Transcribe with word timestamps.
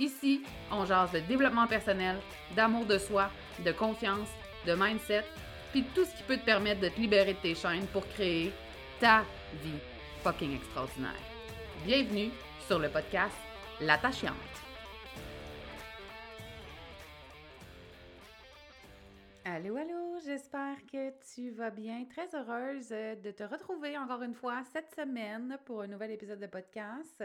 Ici, 0.00 0.42
on 0.72 0.86
jase 0.86 1.12
de 1.12 1.20
développement 1.20 1.66
personnel, 1.66 2.16
d'amour 2.56 2.86
de 2.86 2.96
soi, 2.96 3.30
de 3.62 3.70
confiance, 3.70 4.30
de 4.66 4.72
mindset, 4.74 5.26
puis 5.72 5.84
tout 5.94 6.06
ce 6.06 6.16
qui 6.16 6.22
peut 6.22 6.38
te 6.38 6.44
permettre 6.46 6.80
de 6.80 6.88
te 6.88 6.98
libérer 6.98 7.34
de 7.34 7.38
tes 7.38 7.54
chaînes 7.54 7.86
pour 7.88 8.08
créer 8.08 8.50
ta 8.98 9.26
vie 9.62 9.78
fucking 10.22 10.56
extraordinaire. 10.56 11.20
Bienvenue 11.84 12.30
sur 12.66 12.78
le 12.78 12.88
podcast 12.88 13.36
L'attachante. 13.82 14.32
Allô, 19.44 19.76
allô, 19.76 20.18
j'espère 20.24 20.78
que 20.90 21.10
tu 21.34 21.50
vas 21.50 21.70
bien. 21.70 22.06
Très 22.06 22.34
heureuse 22.34 22.88
de 22.88 23.30
te 23.32 23.42
retrouver 23.42 23.98
encore 23.98 24.22
une 24.22 24.34
fois 24.34 24.62
cette 24.72 24.94
semaine 24.94 25.58
pour 25.66 25.82
un 25.82 25.88
nouvel 25.88 26.12
épisode 26.12 26.40
de 26.40 26.46
podcast 26.46 27.22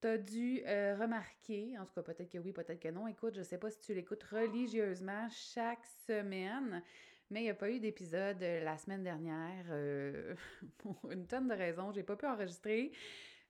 tu 0.00 0.08
as 0.08 0.18
dû 0.18 0.62
euh, 0.66 0.96
remarquer, 0.98 1.76
en 1.78 1.84
tout 1.84 1.94
cas 1.94 2.02
peut-être 2.02 2.30
que 2.30 2.38
oui, 2.38 2.52
peut-être 2.52 2.80
que 2.80 2.88
non, 2.88 3.06
écoute, 3.06 3.34
je 3.36 3.42
sais 3.42 3.58
pas 3.58 3.70
si 3.70 3.80
tu 3.80 3.94
l'écoutes 3.94 4.24
religieusement 4.24 5.28
chaque 5.30 5.84
semaine, 6.06 6.82
mais 7.30 7.40
il 7.40 7.44
n'y 7.44 7.50
a 7.50 7.54
pas 7.54 7.70
eu 7.70 7.80
d'épisode 7.80 8.42
euh, 8.42 8.64
la 8.64 8.76
semaine 8.76 9.02
dernière 9.02 9.66
euh, 9.70 10.34
pour 10.78 10.96
une 11.10 11.26
tonne 11.26 11.48
de 11.48 11.54
raisons, 11.54 11.92
j'ai 11.92 12.02
pas 12.02 12.16
pu 12.16 12.26
enregistrer. 12.26 12.92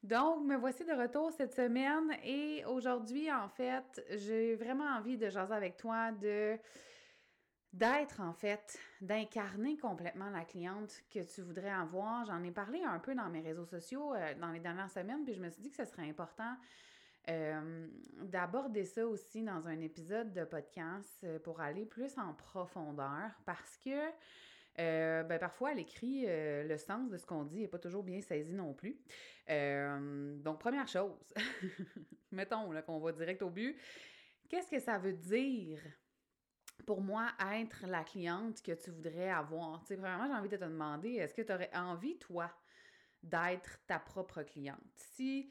Donc, 0.02 0.44
me 0.44 0.56
voici 0.56 0.84
de 0.84 0.92
retour 0.92 1.30
cette 1.30 1.54
semaine 1.54 2.16
et 2.24 2.64
aujourd'hui, 2.64 3.30
en 3.30 3.48
fait, 3.48 4.02
j'ai 4.10 4.54
vraiment 4.54 4.96
envie 4.96 5.18
de 5.18 5.28
jaser 5.28 5.52
avec 5.52 5.76
toi 5.76 6.10
de 6.12 6.56
d'être 7.72 8.20
en 8.20 8.32
fait, 8.32 8.78
d'incarner 9.00 9.76
complètement 9.76 10.30
la 10.30 10.44
cliente 10.44 11.02
que 11.12 11.20
tu 11.20 11.42
voudrais 11.42 11.70
avoir. 11.70 12.24
J'en 12.26 12.42
ai 12.42 12.50
parlé 12.50 12.82
un 12.82 12.98
peu 12.98 13.14
dans 13.14 13.28
mes 13.28 13.40
réseaux 13.40 13.64
sociaux 13.64 14.14
euh, 14.14 14.34
dans 14.40 14.50
les 14.50 14.60
dernières 14.60 14.90
semaines, 14.90 15.24
puis 15.24 15.34
je 15.34 15.40
me 15.40 15.48
suis 15.50 15.62
dit 15.62 15.70
que 15.70 15.76
ce 15.76 15.84
serait 15.84 16.08
important 16.08 16.56
euh, 17.28 17.86
d'aborder 18.22 18.84
ça 18.84 19.06
aussi 19.06 19.42
dans 19.42 19.68
un 19.68 19.78
épisode 19.80 20.32
de 20.32 20.44
podcast 20.44 21.22
euh, 21.22 21.38
pour 21.38 21.60
aller 21.60 21.86
plus 21.86 22.18
en 22.18 22.34
profondeur 22.34 23.30
parce 23.44 23.76
que 23.76 24.10
ben, 24.76 25.38
parfois, 25.38 25.70
à 25.70 25.74
l'écrit, 25.74 26.24
le 26.26 26.76
sens 26.78 27.10
de 27.10 27.18
ce 27.18 27.26
qu'on 27.26 27.44
dit 27.44 27.60
n'est 27.60 27.68
pas 27.68 27.78
toujours 27.78 28.02
bien 28.02 28.22
saisi 28.22 28.54
non 28.54 28.72
plus. 28.72 28.96
donc, 29.46 30.58
première 30.58 30.88
chose, 30.88 31.12
mettons 32.32 32.72
qu'on 32.86 32.98
va 32.98 33.12
direct 33.12 33.42
au 33.42 33.50
but. 33.50 33.78
Qu'est-ce 34.48 34.70
que 34.70 34.78
ça 34.78 34.96
veut 34.96 35.12
dire 35.12 35.80
pour 36.82 37.00
moi, 37.00 37.28
être 37.52 37.86
la 37.86 38.04
cliente 38.04 38.62
que 38.62 38.72
tu 38.72 38.90
voudrais 38.90 39.30
avoir? 39.30 39.80
Tu 39.80 39.88
sais, 39.88 39.96
premièrement, 39.96 40.26
j'ai 40.26 40.34
envie 40.34 40.48
de 40.48 40.56
te 40.56 40.64
demander, 40.64 41.14
est-ce 41.14 41.34
que 41.34 41.42
tu 41.42 41.52
aurais 41.52 41.70
envie, 41.74 42.18
toi, 42.18 42.50
d'être 43.22 43.80
ta 43.86 43.98
propre 43.98 44.42
cliente? 44.42 44.78
Si, 44.94 45.50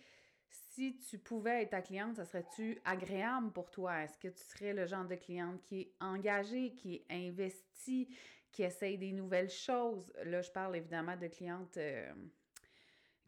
si 0.50 0.98
tu 0.98 1.20
pouvais 1.20 1.64
être 1.64 1.72
ta 1.72 1.82
cliente, 1.82 2.16
ça 2.16 2.26
serait-tu 2.26 2.80
agréable 2.86 3.52
pour 3.52 3.70
toi? 3.72 4.04
Est-ce 4.04 4.18
que 4.18 4.28
tu 4.28 4.44
serais 4.44 4.74
le 4.74 4.86
genre 4.86 5.06
de 5.06 5.16
cliente 5.16 5.62
qui 5.62 5.82
est 5.82 5.94
engagée, 6.00 6.74
qui 6.74 6.96
est 6.96 7.06
investie, 7.10 8.08
qui 8.52 8.64
essaye 8.64 8.98
des 8.98 9.12
nouvelles 9.12 9.50
choses? 9.50 10.12
Là, 10.26 10.42
je 10.42 10.52
parle 10.52 10.76
évidemment 10.76 11.16
de 11.16 11.28
clientes... 11.28 11.78
Euh, 11.78 12.12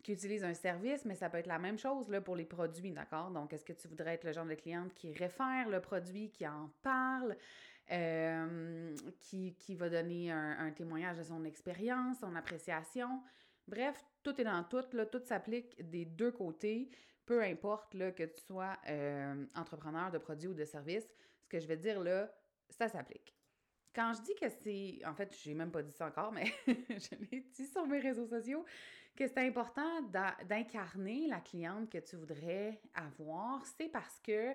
qui 0.03 0.13
utilisent 0.13 0.43
un 0.43 0.55
service, 0.55 1.05
mais 1.05 1.13
ça 1.13 1.29
peut 1.29 1.37
être 1.37 1.45
la 1.45 1.59
même 1.59 1.77
chose 1.77 2.09
là, 2.09 2.21
pour 2.21 2.35
les 2.35 2.45
produits, 2.45 2.91
d'accord? 2.91 3.29
Donc, 3.29 3.53
est-ce 3.53 3.63
que 3.63 3.73
tu 3.73 3.87
voudrais 3.87 4.15
être 4.15 4.23
le 4.23 4.33
genre 4.33 4.47
de 4.47 4.55
cliente 4.55 4.93
qui 4.95 5.13
réfère 5.13 5.69
le 5.69 5.79
produit, 5.79 6.31
qui 6.31 6.47
en 6.47 6.71
parle, 6.81 7.37
euh, 7.91 8.95
qui, 9.19 9.55
qui, 9.55 9.75
va 9.75 9.89
donner 9.89 10.31
un, 10.31 10.71
témoignage 10.71 11.17
de 11.17 11.23
son 11.23 11.43
expérience, 11.43 12.19
son 12.19 12.35
appréciation. 12.35 13.21
Bref, 13.67 14.03
tout 14.23 14.39
est 14.39 14.43
dans 14.43 14.63
tout, 14.63 14.83
là, 14.93 15.05
tout 15.05 15.21
s'applique 15.23 15.89
des 15.89 16.05
deux 16.05 16.31
côtés, 16.31 16.89
peu 17.25 17.41
importe 17.41 17.93
là, 17.93 18.11
que 18.11 18.23
tu 18.23 18.41
sois 18.41 18.77
euh, 18.89 19.45
entrepreneur 19.55 20.11
de 20.11 20.17
produits 20.17 20.47
ou 20.47 20.53
de 20.53 20.65
services. 20.65 21.07
Ce 21.43 21.49
que 21.49 21.59
je 21.59 21.67
vais 21.67 21.77
dire 21.77 22.01
là, 22.01 22.31
ça 22.69 22.87
s'applique. 22.87 23.35
Quand 23.93 24.13
je 24.13 24.21
dis 24.21 24.35
que 24.35 24.47
c'est, 24.63 25.05
en 25.05 25.13
fait, 25.13 25.35
j'ai 25.43 25.53
même 25.53 25.71
pas 25.71 25.83
dit 25.83 25.91
ça 25.91 26.07
encore, 26.07 26.31
mais 26.31 26.45
je 26.67 27.15
l'ai 27.29 27.41
dit 27.41 27.67
sur 27.67 27.85
mes 27.85 27.99
réseaux 27.99 28.27
sociaux, 28.27 28.65
que 29.15 29.27
c'est 29.27 29.45
important 29.45 30.01
d'incarner 30.45 31.27
la 31.27 31.41
cliente 31.41 31.89
que 31.89 31.97
tu 31.97 32.15
voudrais 32.15 32.81
avoir, 32.93 33.65
c'est 33.77 33.89
parce 33.89 34.19
que 34.21 34.53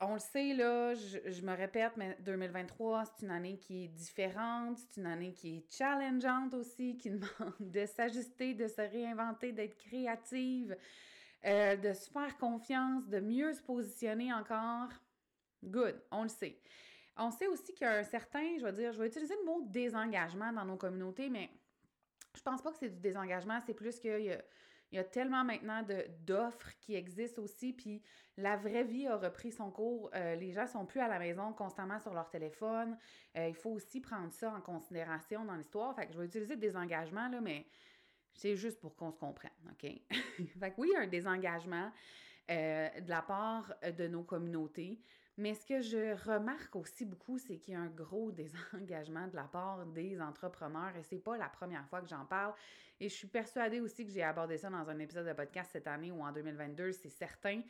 on 0.00 0.14
le 0.14 0.18
sait, 0.18 0.54
là, 0.54 0.94
je, 0.94 1.42
me 1.42 1.54
répète, 1.54 1.92
mais 1.96 2.16
2023, 2.20 3.04
c'est 3.04 3.26
une 3.26 3.30
année 3.30 3.58
qui 3.58 3.84
est 3.84 3.88
différente, 3.88 4.78
c'est 4.78 5.00
une 5.00 5.06
année 5.06 5.34
qui 5.34 5.58
est 5.58 5.76
challengeante 5.76 6.54
aussi, 6.54 6.96
qui 6.96 7.10
demande 7.10 7.54
de 7.60 7.84
s'ajuster, 7.84 8.54
de 8.54 8.66
se 8.66 8.80
réinventer, 8.80 9.52
d'être 9.52 9.76
créative, 9.76 10.76
euh, 11.44 11.76
de 11.76 11.92
se 11.92 12.10
faire 12.10 12.36
confiance, 12.38 13.06
de 13.08 13.20
mieux 13.20 13.52
se 13.52 13.62
positionner 13.62 14.32
encore. 14.32 14.88
Good, 15.62 16.00
on 16.10 16.22
le 16.22 16.28
sait. 16.28 16.58
On 17.18 17.30
sait 17.30 17.48
aussi 17.48 17.74
qu'il 17.74 17.86
y 17.86 17.90
a 17.90 17.98
un 17.98 18.04
certain, 18.04 18.56
je 18.58 18.64
vais 18.64 18.72
dire, 18.72 18.92
je 18.94 19.02
vais 19.02 19.08
utiliser 19.08 19.34
le 19.36 19.44
mot 19.44 19.60
désengagement 19.66 20.50
dans 20.52 20.64
nos 20.64 20.76
communautés, 20.76 21.28
mais 21.28 21.50
je 22.34 22.40
pense 22.40 22.62
pas 22.62 22.70
que 22.70 22.78
c'est 22.78 22.88
du 22.88 23.00
désengagement, 23.00 23.60
c'est 23.66 23.74
plus 23.74 23.98
qu'il 24.00 24.22
y 24.22 24.34
il 24.92 24.96
y 24.96 24.98
a 24.98 25.04
tellement 25.04 25.44
maintenant 25.44 25.84
d'offres 26.26 26.72
qui 26.80 26.94
existent 26.96 27.42
aussi, 27.42 27.72
puis 27.72 28.02
la 28.36 28.56
vraie 28.56 28.84
vie 28.84 29.06
a 29.06 29.16
repris 29.16 29.52
son 29.52 29.70
cours. 29.70 30.10
Euh, 30.14 30.34
les 30.34 30.52
gens 30.52 30.66
sont 30.66 30.84
plus 30.86 31.00
à 31.00 31.08
la 31.08 31.18
maison 31.18 31.52
constamment 31.52 31.98
sur 32.00 32.12
leur 32.12 32.28
téléphone. 32.28 32.96
Euh, 33.36 33.48
il 33.48 33.54
faut 33.54 33.70
aussi 33.70 34.00
prendre 34.00 34.32
ça 34.32 34.52
en 34.52 34.60
considération 34.60 35.44
dans 35.44 35.54
l'histoire. 35.54 35.94
Fait 35.94 36.06
que 36.06 36.12
je 36.12 36.18
vais 36.18 36.26
utiliser 36.26 36.56
des 36.56 36.76
engagements, 36.76 37.28
là, 37.28 37.40
mais 37.40 37.66
c'est 38.32 38.56
juste 38.56 38.80
pour 38.80 38.96
qu'on 38.96 39.12
se 39.12 39.18
comprenne, 39.18 39.50
OK? 39.70 39.90
fait 40.58 40.70
que 40.70 40.80
oui, 40.80 40.92
un 40.96 41.06
désengagement 41.06 41.92
euh, 42.50 43.00
de 43.00 43.10
la 43.10 43.22
part 43.22 43.72
de 43.96 44.08
nos 44.08 44.22
communautés. 44.22 45.00
Mais 45.36 45.54
ce 45.54 45.64
que 45.64 45.80
je 45.80 46.14
remarque 46.28 46.76
aussi 46.76 47.04
beaucoup, 47.04 47.38
c'est 47.38 47.56
qu'il 47.58 47.74
y 47.74 47.76
a 47.76 47.80
un 47.80 47.88
gros 47.88 48.30
désengagement 48.32 49.26
de 49.28 49.36
la 49.36 49.44
part 49.44 49.86
des 49.86 50.20
entrepreneurs 50.20 50.94
et 50.96 51.02
c'est 51.02 51.18
pas 51.18 51.36
la 51.36 51.48
première 51.48 51.86
fois 51.88 52.00
que 52.00 52.08
j'en 52.08 52.26
parle. 52.26 52.54
Et 52.98 53.08
je 53.08 53.14
suis 53.14 53.28
persuadée 53.28 53.80
aussi 53.80 54.04
que 54.04 54.12
j'ai 54.12 54.22
abordé 54.22 54.58
ça 54.58 54.68
dans 54.68 54.88
un 54.88 54.98
épisode 54.98 55.26
de 55.26 55.32
podcast 55.32 55.70
cette 55.72 55.86
année 55.86 56.10
ou 56.10 56.22
en 56.22 56.32
2022, 56.32 56.92
c'est 56.92 57.08
certain. 57.08 57.62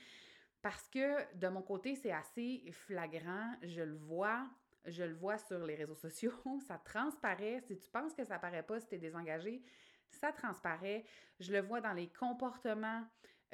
Parce 0.63 0.89
que 0.89 1.35
de 1.37 1.49
mon 1.49 1.63
côté, 1.63 1.95
c'est 1.95 2.13
assez 2.13 2.65
flagrant, 2.73 3.55
je 3.63 3.83
le 3.83 3.97
vois, 3.97 4.47
je 4.85 5.05
le 5.05 5.15
vois 5.15 5.39
sur 5.39 5.65
les 5.65 5.75
réseaux 5.75 5.95
sociaux, 5.95 6.33
ça 6.67 6.79
transparaît. 6.79 7.61
Si 7.67 7.79
tu 7.79 7.91
penses 7.91 8.15
que 8.15 8.25
ça 8.25 8.39
paraît 8.39 8.63
pas 8.63 8.81
si 8.81 8.89
tu 8.89 8.95
es 8.97 8.99
désengagé, 8.99 9.63
ça 10.11 10.33
transparaît. 10.33 11.05
Je 11.39 11.53
le 11.53 11.61
vois 11.61 11.81
dans 11.81 11.93
les 11.93 12.09
comportements 12.09 13.05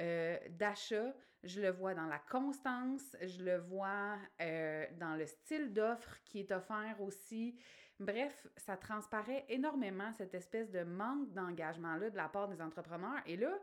euh, 0.00 0.38
d'achat, 0.50 1.14
je 1.43 1.60
le 1.60 1.70
vois 1.70 1.94
dans 1.94 2.06
la 2.06 2.19
constance, 2.19 3.16
je 3.22 3.43
le 3.43 3.58
vois 3.58 4.16
euh, 4.40 4.87
dans 4.98 5.14
le 5.16 5.26
style 5.26 5.72
d'offre 5.72 6.19
qui 6.25 6.40
est 6.40 6.52
offert 6.52 7.00
aussi. 7.00 7.58
Bref, 7.98 8.46
ça 8.56 8.76
transparaît 8.76 9.44
énormément 9.48 10.12
cette 10.12 10.34
espèce 10.34 10.70
de 10.70 10.82
manque 10.82 11.32
d'engagement-là 11.32 12.10
de 12.10 12.16
la 12.16 12.28
part 12.28 12.48
des 12.48 12.60
entrepreneurs. 12.60 13.22
Et 13.26 13.37
là, 13.37 13.58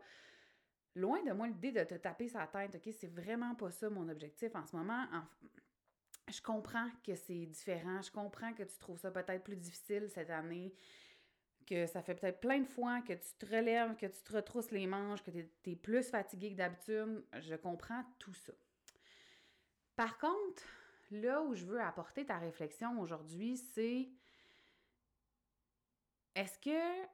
loin 0.96 1.22
de 1.22 1.32
moi 1.32 1.46
l'idée 1.46 1.72
de 1.72 1.84
te 1.84 1.94
taper 1.94 2.28
sa 2.28 2.46
tête, 2.46 2.74
OK, 2.74 2.92
c'est 2.98 3.12
vraiment 3.12 3.54
pas 3.54 3.70
ça 3.70 3.88
mon 3.90 4.08
objectif 4.08 4.54
en 4.56 4.66
ce 4.66 4.74
moment. 4.74 5.06
je 6.28 6.40
comprends 6.40 6.88
que 7.06 7.14
c'est 7.14 7.46
différent, 7.46 8.02
je 8.02 8.10
comprends 8.10 8.52
que 8.54 8.62
tu 8.62 8.78
trouves 8.78 8.98
ça 8.98 9.10
peut-être 9.10 9.44
plus 9.44 9.56
difficile 9.56 10.08
cette 10.08 10.30
année 10.30 10.74
que 11.64 11.86
ça 11.86 12.02
fait 12.02 12.14
peut-être 12.14 12.40
plein 12.40 12.60
de 12.60 12.66
fois 12.66 13.00
que 13.02 13.12
tu 13.12 13.34
te 13.38 13.46
relèves, 13.46 13.96
que 13.96 14.06
tu 14.06 14.22
te 14.22 14.32
retrousses 14.32 14.70
les 14.70 14.86
manches, 14.86 15.22
que 15.22 15.30
tu 15.30 15.70
es, 15.70 15.76
plus 15.76 16.08
fatigué 16.08 16.52
que 16.52 16.56
d'habitude. 16.56 17.24
Je 17.40 17.54
comprends 17.54 18.04
tout 18.18 18.34
ça. 18.34 18.52
Par 19.96 20.18
contre, 20.18 20.62
là 21.10 21.42
où 21.42 21.54
je 21.54 21.64
veux 21.64 21.80
apporter 21.80 22.24
ta 22.24 22.38
réflexion 22.38 23.00
aujourd'hui, 23.00 23.56
c'est 23.56 24.08
est-ce 26.34 26.58
que. 26.58 27.04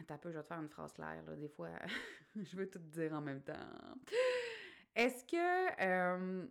Attends 0.00 0.18
peu, 0.18 0.30
je 0.30 0.36
vais 0.36 0.42
te 0.42 0.48
faire 0.48 0.60
une 0.60 0.68
phrase 0.68 0.92
claire, 0.92 1.22
là. 1.22 1.36
Des 1.36 1.48
fois, 1.48 1.70
je 2.36 2.56
veux 2.56 2.68
tout 2.68 2.78
te 2.78 3.00
dire 3.00 3.12
en 3.12 3.20
même 3.20 3.42
temps. 3.42 3.54
Est-ce 4.94 5.24
que 5.24 5.82
euh, 5.82 6.46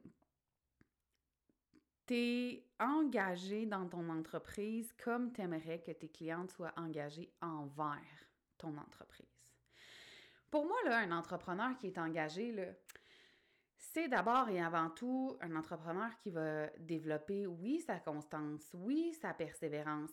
tu 2.06 2.14
es 2.14 2.64
engagé 2.80 3.66
dans 3.66 3.88
ton 3.88 4.10
entreprise 4.10 4.94
comme 5.04 5.32
tu 5.32 5.42
aimerais 5.42 5.80
que 5.80 5.92
tes 5.92 6.10
clientes 6.10 6.52
soient 6.52 6.74
engagées 6.78 7.32
envers 7.42 8.30
ton 8.58 8.78
entreprise? 8.78 9.26
Pour 10.52 10.66
moi, 10.66 10.78
là, 10.86 11.00
un 11.00 11.12
entrepreneur 11.12 11.78
qui 11.78 11.88
est 11.88 11.98
engagé, 11.98 12.52
là, 12.52 12.68
c'est 13.78 14.08
d'abord 14.08 14.50
et 14.50 14.62
avant 14.62 14.90
tout 14.90 15.38
un 15.42 15.56
entrepreneur 15.56 16.10
qui 16.18 16.30
va 16.30 16.68
développer, 16.80 17.46
oui, 17.46 17.80
sa 17.80 18.00
constance, 18.00 18.70
oui, 18.74 19.14
sa 19.22 19.34
persévérance, 19.34 20.12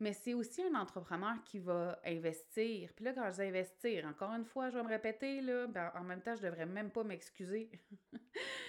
mais 0.00 0.12
c'est 0.12 0.34
aussi 0.34 0.62
un 0.62 0.74
entrepreneur 0.74 1.34
qui 1.44 1.58
va 1.58 1.98
investir. 2.04 2.92
Puis 2.94 3.04
là, 3.04 3.12
quand 3.12 3.30
je 3.30 3.36
dis 3.36 3.48
investir, 3.48 4.06
encore 4.06 4.32
une 4.32 4.44
fois, 4.44 4.70
je 4.70 4.76
vais 4.76 4.82
me 4.82 4.88
répéter, 4.88 5.40
là, 5.40 5.66
ben, 5.66 5.90
en 5.94 6.04
même 6.04 6.22
temps, 6.22 6.36
je 6.36 6.42
devrais 6.42 6.66
même 6.66 6.90
pas 6.90 7.04
m'excuser. 7.04 7.70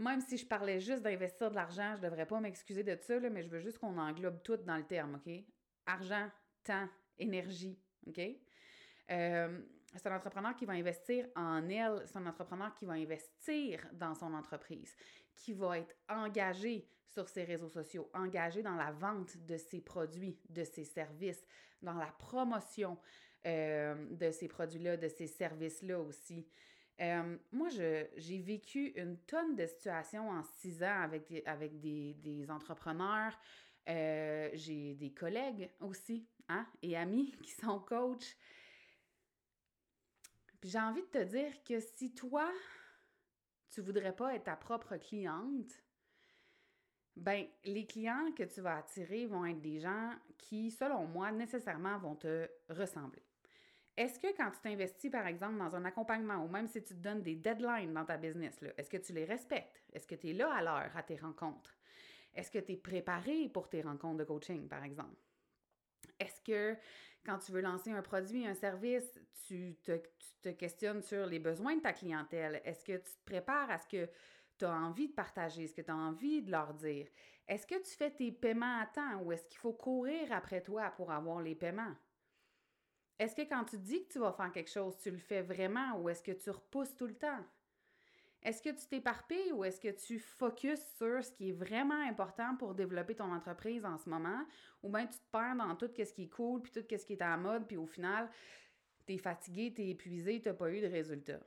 même 0.00 0.20
si 0.20 0.36
je 0.36 0.46
parlais 0.46 0.80
juste 0.80 1.02
d'investir 1.02 1.50
de 1.50 1.54
l'argent, 1.54 1.94
je 1.96 2.02
devrais 2.02 2.26
pas 2.26 2.40
m'excuser 2.40 2.82
de 2.82 2.96
ça, 2.96 3.18
là, 3.18 3.30
mais 3.30 3.42
je 3.42 3.48
veux 3.48 3.60
juste 3.60 3.78
qu'on 3.78 3.96
englobe 3.98 4.42
tout 4.42 4.56
dans 4.56 4.76
le 4.76 4.84
terme, 4.84 5.16
OK? 5.16 5.32
Argent, 5.86 6.28
temps, 6.64 6.88
énergie, 7.18 7.78
OK? 8.06 8.20
Euh, 9.10 9.60
c'est 9.94 10.06
un 10.06 10.16
entrepreneur 10.16 10.54
qui 10.54 10.64
va 10.64 10.72
investir 10.74 11.26
en 11.34 11.68
elle, 11.68 12.02
c'est 12.06 12.16
un 12.16 12.26
entrepreneur 12.26 12.72
qui 12.74 12.84
va 12.84 12.94
investir 12.94 13.86
dans 13.92 14.14
son 14.14 14.32
entreprise, 14.34 14.96
qui 15.34 15.52
va 15.52 15.78
être 15.78 15.94
engagé 16.08 16.88
sur 17.06 17.28
ses 17.28 17.44
réseaux 17.44 17.68
sociaux, 17.68 18.08
engagé 18.14 18.62
dans 18.62 18.76
la 18.76 18.92
vente 18.92 19.36
de 19.46 19.56
ses 19.56 19.80
produits, 19.80 20.38
de 20.48 20.62
ses 20.62 20.84
services, 20.84 21.44
dans 21.82 21.94
la 21.94 22.06
promotion 22.06 22.98
euh, 23.46 23.94
de 24.10 24.30
ces 24.30 24.48
produits-là, 24.48 24.96
de 24.96 25.08
ces 25.08 25.26
services-là 25.26 25.98
aussi. 25.98 26.46
Euh, 27.00 27.38
moi, 27.52 27.68
j'ai 27.68 28.38
vécu 28.42 28.88
une 28.96 29.16
tonne 29.18 29.56
de 29.56 29.66
situations 29.66 30.28
en 30.28 30.42
six 30.42 30.82
ans 30.82 31.08
avec 31.46 31.80
des, 31.80 32.46
entrepreneurs. 32.50 33.38
Euh, 33.88 34.50
j'ai 34.52 34.94
des 34.94 35.12
collègues 35.12 35.70
aussi 35.80 36.28
hein, 36.48 36.66
et 36.82 36.96
amis 36.96 37.34
qui 37.42 37.52
sont 37.52 37.80
coachs. 37.80 38.36
Puis 40.60 40.68
j'ai 40.68 40.78
envie 40.78 41.00
de 41.00 41.06
te 41.06 41.24
dire 41.24 41.52
que 41.64 41.80
si 41.80 42.14
toi, 42.14 42.52
tu 43.70 43.80
voudrais 43.80 44.14
pas 44.14 44.34
être 44.34 44.44
ta 44.44 44.56
propre 44.56 44.96
cliente, 44.98 45.72
ben 47.16 47.46
les 47.64 47.86
clients 47.86 48.30
que 48.36 48.42
tu 48.42 48.60
vas 48.60 48.76
attirer 48.76 49.26
vont 49.26 49.46
être 49.46 49.60
des 49.62 49.80
gens 49.80 50.12
qui, 50.36 50.70
selon 50.70 51.06
moi, 51.06 51.32
nécessairement 51.32 51.98
vont 51.98 52.16
te 52.16 52.46
ressembler. 52.68 53.22
Est-ce 54.00 54.18
que 54.18 54.34
quand 54.34 54.50
tu 54.50 54.60
t'investis, 54.62 55.10
par 55.10 55.26
exemple, 55.26 55.58
dans 55.58 55.76
un 55.76 55.84
accompagnement 55.84 56.42
ou 56.42 56.48
même 56.48 56.66
si 56.68 56.82
tu 56.82 56.94
te 56.94 57.02
donnes 57.02 57.20
des 57.20 57.36
deadlines 57.36 57.92
dans 57.92 58.06
ta 58.06 58.16
business, 58.16 58.58
est-ce 58.78 58.88
que 58.88 58.96
tu 58.96 59.12
les 59.12 59.26
respectes? 59.26 59.82
Est-ce 59.92 60.06
que 60.06 60.14
tu 60.14 60.30
es 60.30 60.32
là 60.32 60.50
à 60.54 60.62
l'heure 60.62 60.96
à 60.96 61.02
tes 61.02 61.16
rencontres? 61.16 61.76
Est-ce 62.34 62.50
que 62.50 62.60
tu 62.60 62.72
es 62.72 62.76
préparé 62.78 63.50
pour 63.50 63.68
tes 63.68 63.82
rencontres 63.82 64.16
de 64.16 64.24
coaching, 64.24 64.68
par 64.68 64.84
exemple? 64.84 65.20
Est-ce 66.18 66.40
que 66.40 66.80
quand 67.26 67.40
tu 67.40 67.52
veux 67.52 67.60
lancer 67.60 67.90
un 67.90 68.00
produit, 68.00 68.46
un 68.46 68.54
service, 68.54 69.20
tu 69.46 69.76
te, 69.82 70.48
questionnes 70.48 71.02
sur 71.02 71.26
les 71.26 71.38
besoins 71.38 71.76
de 71.76 71.82
ta 71.82 71.92
clientèle? 71.92 72.62
Est-ce 72.64 72.86
que 72.86 72.96
tu 72.96 73.12
te 73.12 73.24
prépares 73.26 73.70
à 73.70 73.76
ce 73.76 73.86
que 73.86 74.08
tu 74.56 74.64
as 74.64 74.72
envie 74.72 75.08
de 75.08 75.14
partager, 75.14 75.66
ce 75.66 75.74
que 75.74 75.82
tu 75.82 75.90
as 75.90 75.96
envie 75.96 76.40
de 76.40 76.50
leur 76.50 76.72
dire? 76.72 77.06
Est-ce 77.46 77.66
que 77.66 77.74
tu 77.74 77.94
fais 77.94 78.10
tes 78.10 78.32
paiements 78.32 78.80
à 78.80 78.86
temps 78.86 79.20
ou 79.20 79.32
est-ce 79.32 79.44
qu'il 79.44 79.58
faut 79.58 79.74
courir 79.74 80.32
après 80.32 80.62
toi 80.62 80.88
pour 80.96 81.12
avoir 81.12 81.42
les 81.42 81.54
paiements? 81.54 81.94
Est-ce 83.20 83.36
que 83.36 83.42
quand 83.42 83.66
tu 83.66 83.76
dis 83.76 84.02
que 84.06 84.14
tu 84.14 84.18
vas 84.18 84.32
faire 84.32 84.50
quelque 84.50 84.70
chose, 84.70 84.96
tu 84.96 85.10
le 85.10 85.18
fais 85.18 85.42
vraiment 85.42 85.98
ou 85.98 86.08
est-ce 86.08 86.22
que 86.22 86.32
tu 86.32 86.48
repousses 86.48 86.96
tout 86.96 87.06
le 87.06 87.14
temps? 87.14 87.44
Est-ce 88.42 88.62
que 88.62 88.70
tu 88.70 88.86
t'éparpilles 88.86 89.52
ou 89.52 89.62
est-ce 89.62 89.78
que 89.78 89.90
tu 89.90 90.18
focuses 90.18 90.82
sur 90.96 91.22
ce 91.22 91.30
qui 91.30 91.50
est 91.50 91.52
vraiment 91.52 92.02
important 92.08 92.56
pour 92.56 92.74
développer 92.74 93.14
ton 93.14 93.30
entreprise 93.30 93.84
en 93.84 93.98
ce 93.98 94.08
moment? 94.08 94.46
Ou 94.82 94.88
bien 94.88 95.06
tu 95.06 95.18
te 95.18 95.30
perds 95.30 95.56
dans 95.56 95.76
tout 95.76 95.90
ce 95.94 96.14
qui 96.14 96.22
est 96.22 96.30
cool, 96.30 96.62
puis 96.62 96.72
tout 96.72 96.80
ce 96.80 97.04
qui 97.04 97.12
est 97.12 97.20
à 97.20 97.28
la 97.28 97.36
mode, 97.36 97.66
puis 97.66 97.76
au 97.76 97.84
final, 97.84 98.30
tu 99.06 99.12
es 99.12 99.18
fatigué, 99.18 99.70
tu 99.74 99.82
es 99.82 99.90
épuisé, 99.90 100.40
tu 100.40 100.48
n'as 100.48 100.54
pas 100.54 100.72
eu 100.72 100.80
de 100.80 100.86
résultat. 100.86 101.40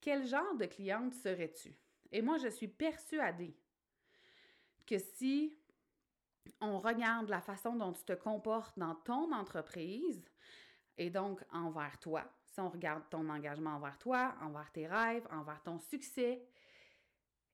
Quel 0.00 0.26
genre 0.26 0.54
de 0.54 0.64
cliente 0.64 1.12
serais-tu? 1.12 1.76
Et 2.10 2.22
moi, 2.22 2.38
je 2.38 2.48
suis 2.48 2.68
persuadée 2.68 3.54
que 4.86 4.96
si 4.96 5.58
on 6.58 6.78
regarde 6.78 7.28
la 7.28 7.42
façon 7.42 7.76
dont 7.76 7.92
tu 7.92 8.02
te 8.02 8.14
comportes 8.14 8.78
dans 8.78 8.94
ton 8.94 9.30
entreprise 9.34 10.24
et 10.98 11.10
donc 11.10 11.42
envers 11.52 11.98
toi, 11.98 12.24
si 12.44 12.60
on 12.60 12.68
regarde 12.68 13.02
ton 13.10 13.28
engagement 13.28 13.76
envers 13.76 13.98
toi, 13.98 14.34
envers 14.40 14.70
tes 14.72 14.86
rêves, 14.86 15.26
envers 15.30 15.62
ton 15.62 15.78
succès, 15.78 16.46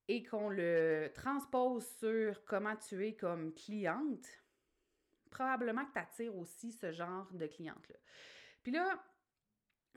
et 0.08 0.22
qu'on 0.22 0.48
le 0.48 1.10
transpose 1.14 1.86
sur 1.98 2.44
comment 2.44 2.76
tu 2.76 3.06
es 3.06 3.14
comme 3.14 3.52
cliente, 3.52 4.26
probablement 5.30 5.84
que 5.84 5.92
tu 5.92 5.98
attires 5.98 6.36
aussi 6.36 6.72
ce 6.72 6.92
genre 6.92 7.30
de 7.32 7.46
cliente-là. 7.46 7.96
Puis 8.62 8.72
là, 8.72 9.02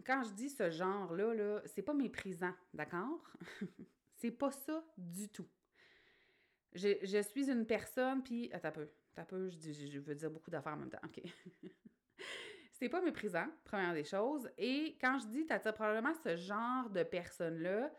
quand 0.05 0.23
je 0.23 0.31
dis 0.31 0.49
ce 0.49 0.69
genre-là, 0.69 1.33
-là, 1.33 1.61
c'est 1.65 1.81
pas 1.83 1.93
méprisant, 1.93 2.55
d'accord? 2.73 3.31
c'est 4.15 4.31
pas 4.31 4.51
ça 4.51 4.83
du 4.97 5.29
tout. 5.29 5.47
Je, 6.73 7.21
suis 7.21 7.49
une 7.49 7.65
personne, 7.65 8.23
puis. 8.23 8.51
Attends 8.53 8.69
un 8.69 8.71
peu. 8.71 8.89
Attends 9.15 9.25
peu, 9.25 9.49
je, 9.49 9.71
je 9.71 9.99
veux 9.99 10.15
dire 10.15 10.29
beaucoup 10.29 10.51
d'affaires 10.51 10.73
en 10.73 10.77
même 10.77 10.89
temps. 10.89 11.01
OK. 11.03 11.21
c'est 12.79 12.89
pas 12.89 13.01
méprisant, 13.01 13.47
première 13.65 13.93
des 13.93 14.05
choses. 14.05 14.49
Et 14.57 14.97
quand 15.01 15.19
je 15.19 15.27
dis, 15.27 15.45
t'attires 15.45 15.73
probablement 15.73 16.13
ce 16.23 16.37
genre 16.37 16.89
de 16.89 17.03
personne-là, 17.03 17.91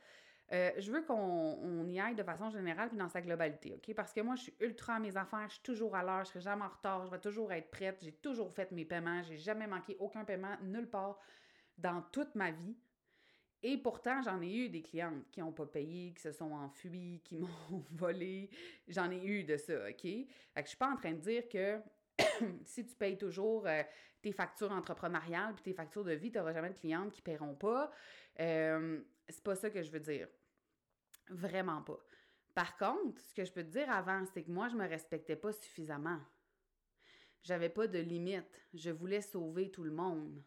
euh, 0.53 0.71
je 0.79 0.91
veux 0.91 1.03
qu'on 1.03 1.87
y 1.87 2.01
aille 2.01 2.17
de 2.17 2.23
façon 2.25 2.51
générale 2.51 2.89
puis 2.89 2.99
dans 2.99 3.09
sa 3.09 3.21
globalité, 3.21 3.75
OK? 3.75 3.95
Parce 3.95 4.13
que 4.13 4.21
moi, 4.21 4.35
je 4.35 4.45
suis 4.45 4.55
ultra 4.59 4.95
à 4.95 4.99
mes 4.99 5.17
affaires, 5.17 5.47
je 5.49 5.55
suis 5.55 5.63
toujours 5.63 5.95
à 5.95 6.03
l'heure, 6.03 6.25
je 6.25 6.31
serai 6.31 6.41
jamais 6.41 6.65
en 6.65 6.69
retard, 6.69 7.05
je 7.05 7.11
vais 7.11 7.21
toujours 7.21 7.53
être 7.53 7.71
prête, 7.71 7.99
j'ai 8.03 8.13
toujours 8.13 8.53
fait 8.53 8.73
mes 8.73 8.85
paiements, 8.85 9.23
j'ai 9.23 9.37
jamais 9.37 9.67
manqué 9.67 9.97
aucun 10.01 10.25
paiement 10.25 10.57
nulle 10.63 10.89
part 10.89 11.21
dans 11.79 12.03
toute 12.11 12.35
ma 12.35 12.51
vie. 12.51 12.77
Et 13.63 13.77
pourtant, 13.77 14.23
j'en 14.23 14.41
ai 14.41 14.53
eu 14.53 14.69
des 14.71 14.81
clientes 14.81 15.31
qui 15.31 15.41
n'ont 15.41 15.53
pas 15.53 15.67
payé, 15.67 16.15
qui 16.15 16.23
se 16.23 16.33
sont 16.33 16.53
enfuies, 16.53 17.21
qui 17.23 17.37
m'ont 17.37 17.85
volé. 17.91 18.51
J'en 18.89 19.11
ai 19.11 19.23
eu 19.23 19.45
de 19.45 19.57
ça, 19.59 19.75
OK? 19.89 20.03
Fait 20.03 20.27
que 20.57 20.63
je 20.63 20.69
suis 20.69 20.79
pas 20.79 20.89
en 20.89 20.97
train 20.97 21.13
de 21.13 21.21
dire 21.21 21.49
que 21.49 21.79
si 22.65 22.87
tu 22.87 22.95
payes 22.95 23.19
toujours 23.19 23.67
euh, 23.67 23.83
tes 24.23 24.33
factures 24.33 24.73
entrepreneuriales 24.73 25.55
puis 25.55 25.65
tes 25.65 25.75
factures 25.75 26.05
de 26.05 26.13
vie, 26.13 26.31
tu 26.31 26.39
n'auras 26.39 26.53
jamais 26.53 26.71
de 26.71 26.79
clientes 26.79 27.13
qui 27.13 27.21
ne 27.21 27.25
paieront 27.25 27.55
pas. 27.55 27.91
Euh, 28.41 29.01
c'est 29.29 29.43
pas 29.43 29.55
ça 29.55 29.71
que 29.71 29.83
je 29.83 29.91
veux 29.91 30.01
dire. 30.01 30.29
Vraiment 31.29 31.83
pas. 31.83 31.99
Par 32.55 32.77
contre, 32.77 33.21
ce 33.21 33.35
que 33.35 33.45
je 33.45 33.53
peux 33.53 33.63
te 33.63 33.71
dire 33.71 33.91
avant, 33.91 34.25
c'est 34.35 34.43
que 34.43 34.51
moi, 34.51 34.69
je 34.69 34.77
me 34.77 34.87
respectais 34.87 35.37
pas 35.37 35.53
suffisamment. 35.53 36.21
J'avais 37.43 37.69
pas 37.69 37.87
de 37.87 37.99
limite. 37.99 38.61
Je 38.75 38.91
voulais 38.91 39.23
sauver 39.23 39.71
tout 39.71 39.85
le 39.85 39.93
monde. 39.93 40.43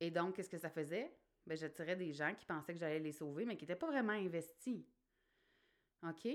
Et 0.00 0.10
donc, 0.10 0.36
qu'est-ce 0.36 0.50
que 0.50 0.58
ça 0.58 0.70
faisait? 0.70 1.16
Ben, 1.46 1.56
j'attirais 1.56 1.96
des 1.96 2.12
gens 2.12 2.34
qui 2.34 2.44
pensaient 2.44 2.72
que 2.72 2.78
j'allais 2.78 3.00
les 3.00 3.12
sauver, 3.12 3.44
mais 3.44 3.56
qui 3.56 3.64
n'étaient 3.64 3.76
pas 3.76 3.86
vraiment 3.86 4.12
investis. 4.12 4.84
OK? 6.02 6.28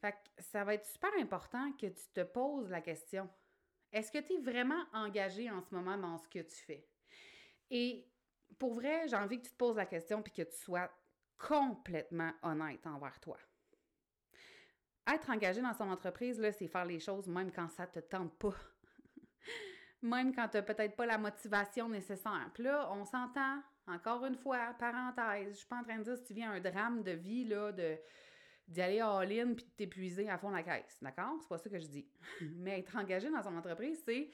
Fait 0.00 0.12
que 0.12 0.42
ça 0.42 0.64
va 0.64 0.74
être 0.74 0.84
super 0.84 1.10
important 1.18 1.72
que 1.72 1.86
tu 1.86 2.08
te 2.12 2.22
poses 2.22 2.70
la 2.70 2.80
question. 2.80 3.28
Est-ce 3.92 4.12
que 4.12 4.18
tu 4.18 4.34
es 4.34 4.38
vraiment 4.38 4.84
engagé 4.92 5.50
en 5.50 5.62
ce 5.62 5.74
moment 5.74 5.96
dans 5.96 6.18
ce 6.18 6.28
que 6.28 6.40
tu 6.40 6.54
fais? 6.54 6.86
Et 7.70 8.06
pour 8.58 8.74
vrai, 8.74 9.08
j'ai 9.08 9.16
envie 9.16 9.38
que 9.38 9.46
tu 9.46 9.52
te 9.52 9.56
poses 9.56 9.76
la 9.76 9.86
question 9.86 10.22
puis 10.22 10.32
que 10.32 10.42
tu 10.42 10.56
sois 10.56 10.90
complètement 11.38 12.32
honnête 12.42 12.86
envers 12.86 13.18
toi. 13.20 13.38
Être 15.06 15.30
engagé 15.30 15.62
dans 15.62 15.74
son 15.74 15.88
entreprise, 15.88 16.40
là, 16.40 16.50
c'est 16.52 16.66
faire 16.66 16.84
les 16.84 16.98
choses 16.98 17.28
même 17.28 17.52
quand 17.52 17.68
ça 17.68 17.86
te 17.86 18.00
tente 18.00 18.36
pas. 18.38 18.54
même 20.02 20.34
quand 20.34 20.48
tu 20.48 20.56
n'as 20.56 20.62
peut-être 20.62 20.96
pas 20.96 21.06
la 21.06 21.18
motivation 21.18 21.88
nécessaire. 21.88 22.50
Puis 22.54 22.64
là, 22.64 22.90
on 22.92 23.04
s'entend, 23.04 23.62
encore 23.86 24.24
une 24.26 24.36
fois, 24.36 24.74
parenthèse, 24.78 25.52
je 25.52 25.58
suis 25.58 25.66
pas 25.66 25.76
en 25.76 25.84
train 25.84 25.98
de 25.98 26.04
dire 26.04 26.16
si 26.16 26.24
tu 26.24 26.34
viens 26.34 26.52
un 26.52 26.60
drame 26.60 27.02
de 27.02 27.12
vie, 27.12 27.44
là, 27.44 27.72
de 27.72 27.98
d'y 28.68 28.80
aller 28.80 29.00
all-in 29.00 29.54
puis 29.54 29.64
de 29.64 29.70
t'épuiser 29.76 30.28
à 30.28 30.38
fond 30.38 30.50
la 30.50 30.62
caisse. 30.62 30.98
D'accord? 31.00 31.38
C'est 31.40 31.48
pas 31.48 31.58
ça 31.58 31.70
que 31.70 31.78
je 31.78 31.86
dis. 31.86 32.08
Mais 32.56 32.80
être 32.80 32.96
engagé 32.96 33.30
dans 33.30 33.42
son 33.42 33.56
entreprise, 33.56 34.02
c'est 34.04 34.30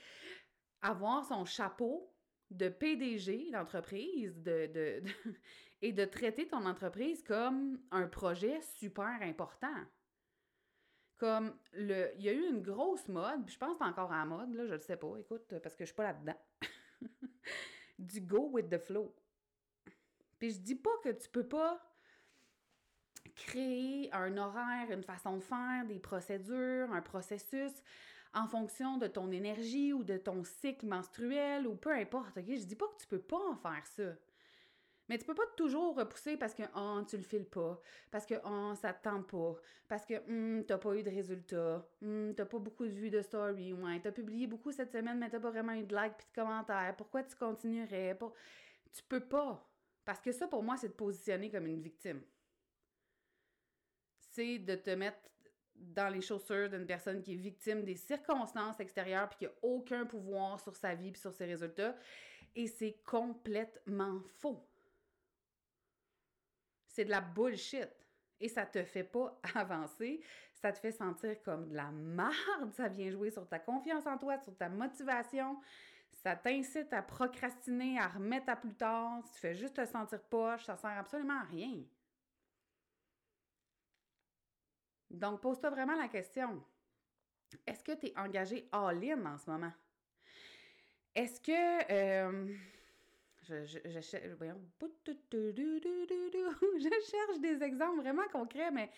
avoir 0.80 1.24
son 1.24 1.44
chapeau 1.44 2.12
de 2.50 2.68
PDG 2.68 3.50
d'entreprise 3.50 4.42
de, 4.42 5.02
et 5.82 5.92
de 5.92 6.04
traiter 6.04 6.46
ton 6.46 6.66
entreprise 6.66 7.22
comme 7.22 7.80
un 7.90 8.06
projet 8.06 8.60
super 8.60 9.18
important. 9.22 9.74
Comme 11.16 11.56
le, 11.72 12.10
il 12.16 12.22
y 12.22 12.28
a 12.28 12.32
eu 12.32 12.48
une 12.48 12.62
grosse 12.62 13.06
mode, 13.08 13.44
puis 13.44 13.54
je 13.54 13.58
pense 13.58 13.78
que 13.78 13.84
encore 13.84 14.10
en 14.10 14.26
mode, 14.26 14.54
là, 14.54 14.66
je 14.66 14.74
ne 14.74 14.78
sais 14.80 14.96
pas, 14.96 15.16
écoute, 15.18 15.54
parce 15.62 15.76
que 15.76 15.84
je 15.84 15.90
suis 15.90 15.94
pas 15.96 16.12
là-dedans. 16.12 16.36
du 17.98 18.20
go 18.20 18.48
with 18.50 18.68
the 18.68 18.78
flow. 18.78 19.14
Puis 20.38 20.50
je 20.50 20.58
dis 20.58 20.74
pas 20.74 20.90
que 21.04 21.10
tu 21.10 21.28
peux 21.28 21.46
pas 21.46 21.80
créer 23.30 24.12
un 24.12 24.36
horaire, 24.36 24.90
une 24.90 25.02
façon 25.02 25.36
de 25.36 25.42
faire, 25.42 25.84
des 25.86 25.98
procédures, 25.98 26.92
un 26.92 27.02
processus 27.02 27.72
en 28.34 28.46
fonction 28.46 28.96
de 28.96 29.06
ton 29.06 29.30
énergie 29.30 29.92
ou 29.92 30.04
de 30.04 30.16
ton 30.16 30.42
cycle 30.44 30.86
menstruel 30.86 31.66
ou 31.66 31.74
peu 31.74 31.92
importe. 31.92 32.38
OK? 32.38 32.44
Je 32.46 32.64
dis 32.64 32.76
pas 32.76 32.86
que 32.86 33.00
tu 33.00 33.06
peux 33.06 33.20
pas 33.20 33.40
en 33.50 33.56
faire 33.56 33.86
ça. 33.86 34.14
Mais 35.08 35.18
tu 35.18 35.26
peux 35.26 35.34
pas 35.34 35.46
toujours 35.56 35.96
repousser 35.96 36.36
parce 36.36 36.54
que 36.54 36.62
oh, 36.76 37.02
tu 37.06 37.16
le 37.16 37.22
files 37.22 37.44
pas, 37.44 37.78
parce 38.10 38.24
que 38.24 38.34
oh, 38.44 38.72
ça 38.80 38.92
te 38.92 39.02
tente 39.02 39.26
pas, 39.26 39.56
parce 39.88 40.06
que 40.06 40.14
hum, 40.28 40.64
t'as 40.64 40.78
pas 40.78 40.94
eu 40.94 41.02
de 41.02 41.10
résultats, 41.10 41.86
hum, 42.02 42.32
t'as 42.34 42.46
pas 42.46 42.58
beaucoup 42.58 42.86
de 42.86 42.92
vues 42.92 43.10
de 43.10 43.20
story, 43.20 43.72
ouais, 43.72 44.00
t'as 44.00 44.12
publié 44.12 44.46
beaucoup 44.46 44.70
cette 44.72 44.92
semaine, 44.92 45.18
mais 45.18 45.28
t'as 45.28 45.40
pas 45.40 45.50
vraiment 45.50 45.74
eu 45.74 45.82
de 45.82 45.94
likes 45.94 46.16
puis 46.16 46.26
de 46.34 46.40
commentaires. 46.40 46.94
Pourquoi 46.96 47.24
tu 47.24 47.36
continuerais? 47.36 48.14
pas 48.14 48.32
Tu 48.92 49.02
peux 49.02 49.20
pas. 49.20 49.68
Parce 50.04 50.20
que 50.20 50.32
ça, 50.32 50.46
pour 50.48 50.62
moi, 50.62 50.76
c'est 50.76 50.88
de 50.88 50.94
positionner 50.94 51.50
comme 51.50 51.66
une 51.66 51.82
victime. 51.82 52.22
C'est 54.32 54.58
de 54.58 54.74
te 54.74 54.90
mettre 54.90 55.18
dans 55.74 56.08
les 56.08 56.20
chaussures 56.20 56.70
d'une 56.70 56.86
personne 56.86 57.22
qui 57.22 57.34
est 57.34 57.36
victime 57.36 57.84
des 57.84 57.96
circonstances 57.96 58.80
extérieures 58.80 59.28
puis 59.28 59.38
qui 59.40 59.44
n'a 59.44 59.52
aucun 59.62 60.06
pouvoir 60.06 60.60
sur 60.60 60.74
sa 60.76 60.94
vie 60.94 61.12
puis 61.12 61.20
sur 61.20 61.32
ses 61.32 61.44
résultats. 61.44 61.94
Et 62.54 62.66
c'est 62.66 62.98
complètement 63.04 64.20
faux. 64.38 64.66
C'est 66.86 67.04
de 67.04 67.10
la 67.10 67.20
bullshit. 67.20 67.88
Et 68.40 68.48
ça 68.48 68.66
te 68.66 68.82
fait 68.82 69.04
pas 69.04 69.38
avancer, 69.54 70.20
ça 70.54 70.72
te 70.72 70.78
fait 70.78 70.92
sentir 70.92 71.40
comme 71.42 71.68
de 71.68 71.76
la 71.76 71.90
merde, 71.92 72.72
ça 72.72 72.88
vient 72.88 73.10
jouer 73.10 73.30
sur 73.30 73.46
ta 73.48 73.60
confiance 73.60 74.04
en 74.06 74.18
toi, 74.18 74.36
sur 74.40 74.56
ta 74.56 74.68
motivation, 74.68 75.60
ça 76.10 76.34
t'incite 76.34 76.92
à 76.92 77.02
procrastiner, 77.02 78.00
à 78.00 78.08
remettre 78.08 78.48
à 78.48 78.56
plus 78.56 78.74
tard, 78.74 79.22
tu 79.32 79.38
fais 79.38 79.54
juste 79.54 79.76
te 79.76 79.84
sentir 79.84 80.20
poche, 80.22 80.64
ça 80.64 80.76
sert 80.76 80.90
absolument 80.90 81.38
à 81.38 81.44
rien. 81.44 81.84
Donc, 85.12 85.40
pose-toi 85.40 85.70
vraiment 85.70 85.94
la 85.94 86.08
question. 86.08 86.62
Est-ce 87.66 87.84
que 87.84 87.92
tu 87.92 88.06
es 88.06 88.18
engagé 88.18 88.68
all-in 88.72 89.24
en 89.26 89.38
ce 89.38 89.50
moment? 89.50 89.72
Est-ce 91.14 91.40
que... 91.40 91.92
Euh, 91.92 92.54
je, 93.48 93.64
je, 93.64 93.78
je, 93.84 94.00
cherche 97.10 97.38
des 97.40 97.62
exemples 97.62 98.00
vraiment 98.00 98.26
concrets, 98.32 98.70
mais 98.70 98.90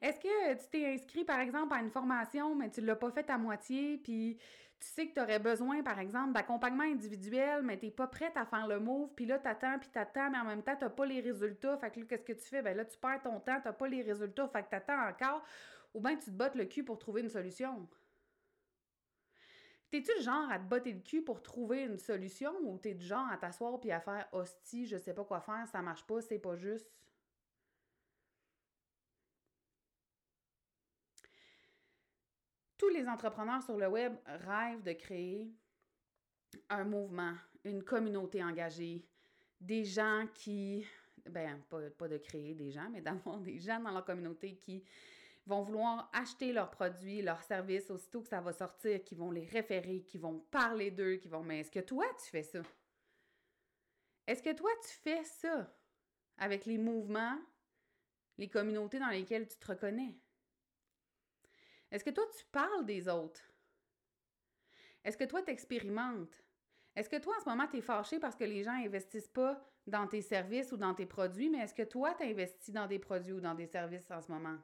est-ce 0.00 0.20
que 0.20 0.54
tu 0.54 0.68
t'es 0.70 0.86
inscrit, 0.86 1.24
par 1.24 1.40
exemple, 1.40 1.74
à 1.74 1.80
une 1.80 1.90
formation, 1.90 2.54
mais 2.54 2.70
tu 2.70 2.80
ne 2.80 2.86
l'as 2.86 2.96
pas 2.96 3.10
faite 3.10 3.30
à 3.30 3.38
moitié, 3.38 3.98
puis 3.98 4.38
tu 4.80 4.88
sais 4.88 5.08
que 5.08 5.14
tu 5.14 5.20
aurais 5.20 5.38
besoin, 5.38 5.82
par 5.82 5.98
exemple, 5.98 6.32
d'accompagnement 6.32 6.84
individuel, 6.84 7.62
mais 7.62 7.78
tu 7.78 7.86
n'es 7.86 7.90
pas 7.90 8.06
prête 8.06 8.36
à 8.36 8.46
faire 8.46 8.66
le 8.66 8.80
move, 8.80 9.10
puis 9.14 9.26
là, 9.26 9.38
tu 9.38 9.46
attends, 9.46 9.78
puis 9.78 9.90
tu 9.92 9.98
attends, 9.98 10.30
mais 10.30 10.38
en 10.38 10.44
même 10.44 10.62
temps, 10.62 10.74
tu 10.74 10.84
n'as 10.84 10.90
pas 10.90 11.04
les 11.04 11.20
résultats. 11.20 11.76
Fait 11.76 11.90
que 11.90 12.00
là, 12.00 12.06
qu'est-ce 12.06 12.24
que 12.24 12.32
tu 12.32 12.48
fais? 12.48 12.62
Ben 12.62 12.76
là, 12.76 12.84
tu 12.84 12.96
perds 12.98 13.22
ton 13.22 13.38
temps, 13.40 13.60
tu 13.60 13.68
n'as 13.68 13.74
pas 13.74 13.88
les 13.88 14.02
résultats, 14.02 14.48
fait 14.48 14.62
que 14.62 14.70
tu 14.70 14.76
attends 14.76 15.08
encore, 15.08 15.44
ou 15.92 16.00
bien 16.00 16.16
tu 16.16 16.26
te 16.26 16.30
bottes 16.30 16.54
le 16.54 16.64
cul 16.64 16.82
pour 16.82 16.98
trouver 16.98 17.20
une 17.20 17.28
solution. 17.28 17.88
T'es-tu 19.90 20.12
le 20.18 20.22
genre 20.22 20.50
à 20.50 20.58
te 20.58 20.64
botter 20.64 20.92
le 20.92 21.00
cul 21.00 21.22
pour 21.22 21.42
trouver 21.42 21.82
une 21.82 21.98
solution 21.98 22.52
ou 22.62 22.78
t'es 22.78 22.94
du 22.94 23.04
genre 23.04 23.26
à 23.28 23.36
t'asseoir 23.36 23.80
puis 23.80 23.90
à 23.90 24.00
faire 24.00 24.28
hostie, 24.30 24.86
je 24.86 24.96
sais 24.96 25.12
pas 25.12 25.24
quoi 25.24 25.40
faire, 25.40 25.66
ça 25.66 25.82
marche 25.82 26.06
pas, 26.06 26.20
c'est 26.20 26.38
pas 26.38 26.54
juste? 26.54 26.88
Tous 32.80 32.88
les 32.88 33.06
entrepreneurs 33.06 33.62
sur 33.62 33.76
le 33.76 33.88
web 33.88 34.14
rêvent 34.24 34.82
de 34.82 34.94
créer 34.94 35.52
un 36.70 36.84
mouvement, 36.84 37.34
une 37.62 37.84
communauté 37.84 38.42
engagée, 38.42 39.04
des 39.60 39.84
gens 39.84 40.26
qui, 40.32 40.86
ben, 41.28 41.60
pas, 41.68 42.08
de 42.08 42.16
créer 42.16 42.54
des 42.54 42.70
gens, 42.70 42.88
mais 42.90 43.02
d'avoir 43.02 43.38
des 43.38 43.58
gens 43.58 43.80
dans 43.80 43.90
leur 43.90 44.06
communauté 44.06 44.54
qui 44.54 44.82
vont 45.44 45.60
vouloir 45.60 46.08
acheter 46.14 46.54
leurs 46.54 46.70
produits, 46.70 47.20
leurs 47.20 47.42
services 47.42 47.90
aussitôt 47.90 48.22
que 48.22 48.28
ça 48.28 48.40
va 48.40 48.54
sortir, 48.54 49.04
qui 49.04 49.14
vont 49.14 49.30
les 49.30 49.44
référer, 49.44 50.00
qui 50.00 50.16
vont 50.16 50.38
parler 50.50 50.90
d'eux, 50.90 51.16
qui 51.16 51.28
vont. 51.28 51.42
Mais 51.42 51.60
est-ce 51.60 51.70
que 51.70 51.80
toi, 51.80 52.06
tu 52.24 52.30
fais 52.30 52.44
ça? 52.44 52.62
Est-ce 54.26 54.42
que 54.42 54.54
toi, 54.54 54.70
tu 54.82 54.94
fais 55.02 55.22
ça 55.24 55.70
avec 56.38 56.64
les 56.64 56.78
mouvements, 56.78 57.38
les 58.38 58.48
communautés 58.48 58.98
dans 58.98 59.10
lesquelles 59.10 59.46
tu 59.46 59.58
te 59.58 59.66
reconnais? 59.66 60.14
Est-ce 61.90 62.04
que 62.04 62.10
toi, 62.10 62.24
tu 62.36 62.44
parles 62.46 62.84
des 62.84 63.08
autres? 63.08 63.42
Est-ce 65.04 65.16
que 65.16 65.24
toi, 65.24 65.42
tu 65.42 65.50
expérimentes? 65.50 66.42
Est-ce 66.94 67.08
que 67.08 67.16
toi, 67.16 67.34
en 67.36 67.40
ce 67.40 67.48
moment, 67.48 67.66
tu 67.66 67.78
es 67.78 67.80
fâché 67.80 68.18
parce 68.18 68.36
que 68.36 68.44
les 68.44 68.62
gens 68.62 68.72
investissent 68.72 69.28
pas 69.28 69.60
dans 69.86 70.06
tes 70.06 70.22
services 70.22 70.72
ou 70.72 70.76
dans 70.76 70.94
tes 70.94 71.06
produits, 71.06 71.48
mais 71.48 71.58
est-ce 71.58 71.74
que 71.74 71.82
toi, 71.82 72.14
tu 72.14 72.24
investis 72.24 72.72
dans 72.72 72.86
des 72.86 72.98
produits 72.98 73.32
ou 73.32 73.40
dans 73.40 73.54
des 73.54 73.66
services 73.66 74.10
en 74.10 74.20
ce 74.20 74.30
moment? 74.30 74.58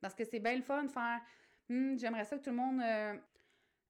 Parce 0.00 0.14
que 0.14 0.24
c'est 0.24 0.40
bien 0.40 0.56
le 0.56 0.62
fun 0.62 0.84
de 0.84 0.90
faire 0.90 1.20
hmm, 1.68 1.98
j'aimerais 1.98 2.24
ça 2.24 2.38
que 2.38 2.42
tout 2.42 2.50
le 2.50 2.56
monde 2.56 2.80
euh, 2.80 3.16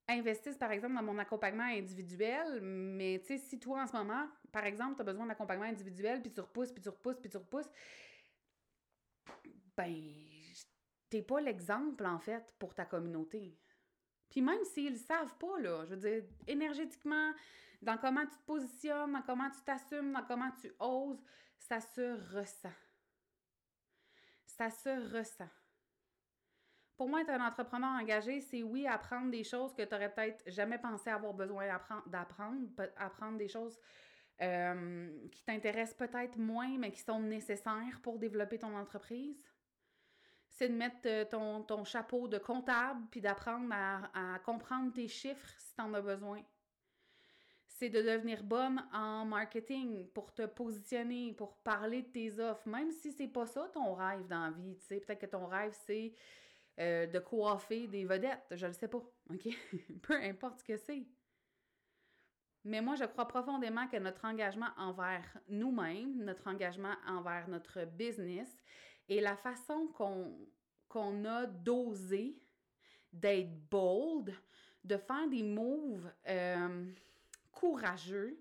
investisse, 0.09 0.57
par 0.57 0.73
exemple, 0.73 0.95
dans 0.95 1.03
mon 1.03 1.19
accompagnement 1.19 1.65
individuel. 1.65 2.61
Mais 2.61 3.21
tu 3.21 3.27
sais, 3.27 3.39
si 3.39 3.59
toi, 3.59 3.83
en 3.83 3.87
ce 3.87 3.93
moment, 3.93 4.27
par 4.51 4.65
exemple, 4.65 4.97
tu 4.97 5.03
as 5.03 5.05
besoin 5.05 5.27
d'accompagnement 5.27 5.67
individuel, 5.67 6.21
puis 6.21 6.33
tu 6.33 6.41
repousses, 6.41 6.73
puis 6.73 6.83
tu 6.83 6.89
repousses, 6.89 7.19
puis 7.19 7.31
tu 7.31 7.37
repousses, 7.37 7.71
ben, 9.77 10.03
t'es 11.11 11.23
pas 11.23 11.41
l'exemple, 11.41 12.07
en 12.07 12.19
fait, 12.19 12.55
pour 12.59 12.75
ta 12.75 12.85
communauté. 12.85 13.59
Puis 14.31 14.41
même 14.41 14.65
s'ils 14.65 14.93
le 14.93 14.99
savent 14.99 15.37
pas, 15.39 15.59
là, 15.59 15.85
je 15.85 15.95
veux 15.95 15.97
dire, 15.97 16.25
énergétiquement, 16.47 17.33
dans 17.83 17.99
comment 17.99 18.25
tu 18.25 18.37
te 18.37 18.45
positionnes, 18.47 19.13
dans 19.13 19.23
comment 19.23 19.51
tu 19.51 19.61
t'assumes, 19.63 20.13
dans 20.13 20.23
comment 20.23 20.51
tu 20.61 20.73
oses, 20.79 21.23
ça 21.59 21.81
se 21.81 22.37
ressent. 22.37 22.73
Ça 24.47 24.71
se 24.71 25.17
ressent. 25.17 25.49
Pour 26.97 27.09
moi, 27.09 27.23
être 27.23 27.31
un 27.31 27.47
entrepreneur 27.47 27.91
engagé, 27.99 28.41
c'est 28.43 28.63
oui, 28.63 28.87
apprendre 28.87 29.31
des 29.31 29.43
choses 29.43 29.75
que 29.75 29.83
tu 29.83 29.91
n'aurais 29.91 30.13
peut-être 30.13 30.43
jamais 30.51 30.79
pensé 30.79 31.09
avoir 31.09 31.33
besoin 31.33 31.67
d'apprendre, 32.07 32.69
apprendre 32.97 33.39
des 33.39 33.49
choses 33.49 33.79
euh, 34.43 35.29
qui 35.33 35.43
t'intéressent 35.45 35.97
peut-être 35.97 36.39
moins, 36.39 36.77
mais 36.79 36.93
qui 36.93 37.01
sont 37.01 37.21
nécessaires 37.21 38.01
pour 38.03 38.19
développer 38.19 38.59
ton 38.59 38.77
entreprise. 38.77 39.43
C'est 40.61 40.69
de 40.69 40.75
mettre 40.75 40.99
euh, 41.07 41.25
ton, 41.25 41.63
ton, 41.63 41.85
chapeau 41.85 42.29
de 42.29 42.37
comptable, 42.37 43.01
puis 43.11 43.23
d'apprendre 43.23 43.73
à, 43.73 44.39
comprendre 44.45 44.93
tes 44.93 45.09
chiffres 45.09 45.55
si 45.57 45.75
tu 45.75 45.81
en 45.81 45.95
as 45.95 46.03
besoin. 46.03 46.43
C'est 47.67 47.89
de 47.89 48.03
devenir 48.03 48.43
bonne 48.43 48.87
en 48.93 49.25
marketing 49.25 50.07
pour 50.09 50.35
te 50.35 50.45
positionner, 50.45 51.33
pour 51.33 51.57
parler 51.63 52.03
de 52.03 52.09
tes 52.09 52.39
offres, 52.41 52.69
même 52.69 52.93
si 52.93 53.11
c'est 53.11 53.29
pas 53.29 53.47
ça 53.47 53.71
ton 53.73 53.95
rêve 53.95 54.27
dans 54.27 54.43
la 54.43 54.51
vie. 54.51 54.77
Peut-être 54.87 55.21
que 55.21 55.25
ton 55.25 55.47
rêve, 55.47 55.75
c'est 55.87 56.13
euh, 56.79 57.07
de 57.07 57.19
coiffer 57.21 57.87
des 57.87 58.05
vedettes, 58.05 58.45
je 58.51 58.67
ne 58.67 58.73
le 58.73 58.75
sais 58.75 58.89
pas, 58.89 59.03
OK? 59.31 59.49
Peu 60.03 60.23
importe 60.23 60.59
ce 60.59 60.65
que 60.65 60.77
c'est. 60.77 61.07
Mais 62.65 62.83
moi, 62.83 62.97
je 62.97 63.05
crois 63.05 63.27
profondément 63.27 63.89
que 63.89 63.97
notre 63.97 64.27
engagement 64.27 64.69
envers 64.77 65.39
nous-mêmes, 65.49 66.23
notre 66.23 66.49
engagement 66.49 66.97
envers 67.07 67.49
notre 67.49 67.87
business 67.87 68.61
et 69.11 69.21
la 69.21 69.37
façon 69.37 69.89
qu'on 70.89 71.25
a 71.27 71.47
d'oser, 71.47 72.41
d'être 73.13 73.69
bold, 73.69 74.33
de 74.85 74.97
faire 74.97 75.29
des 75.29 75.43
moves 75.43 76.11
euh, 76.29 76.91
courageux, 77.53 78.41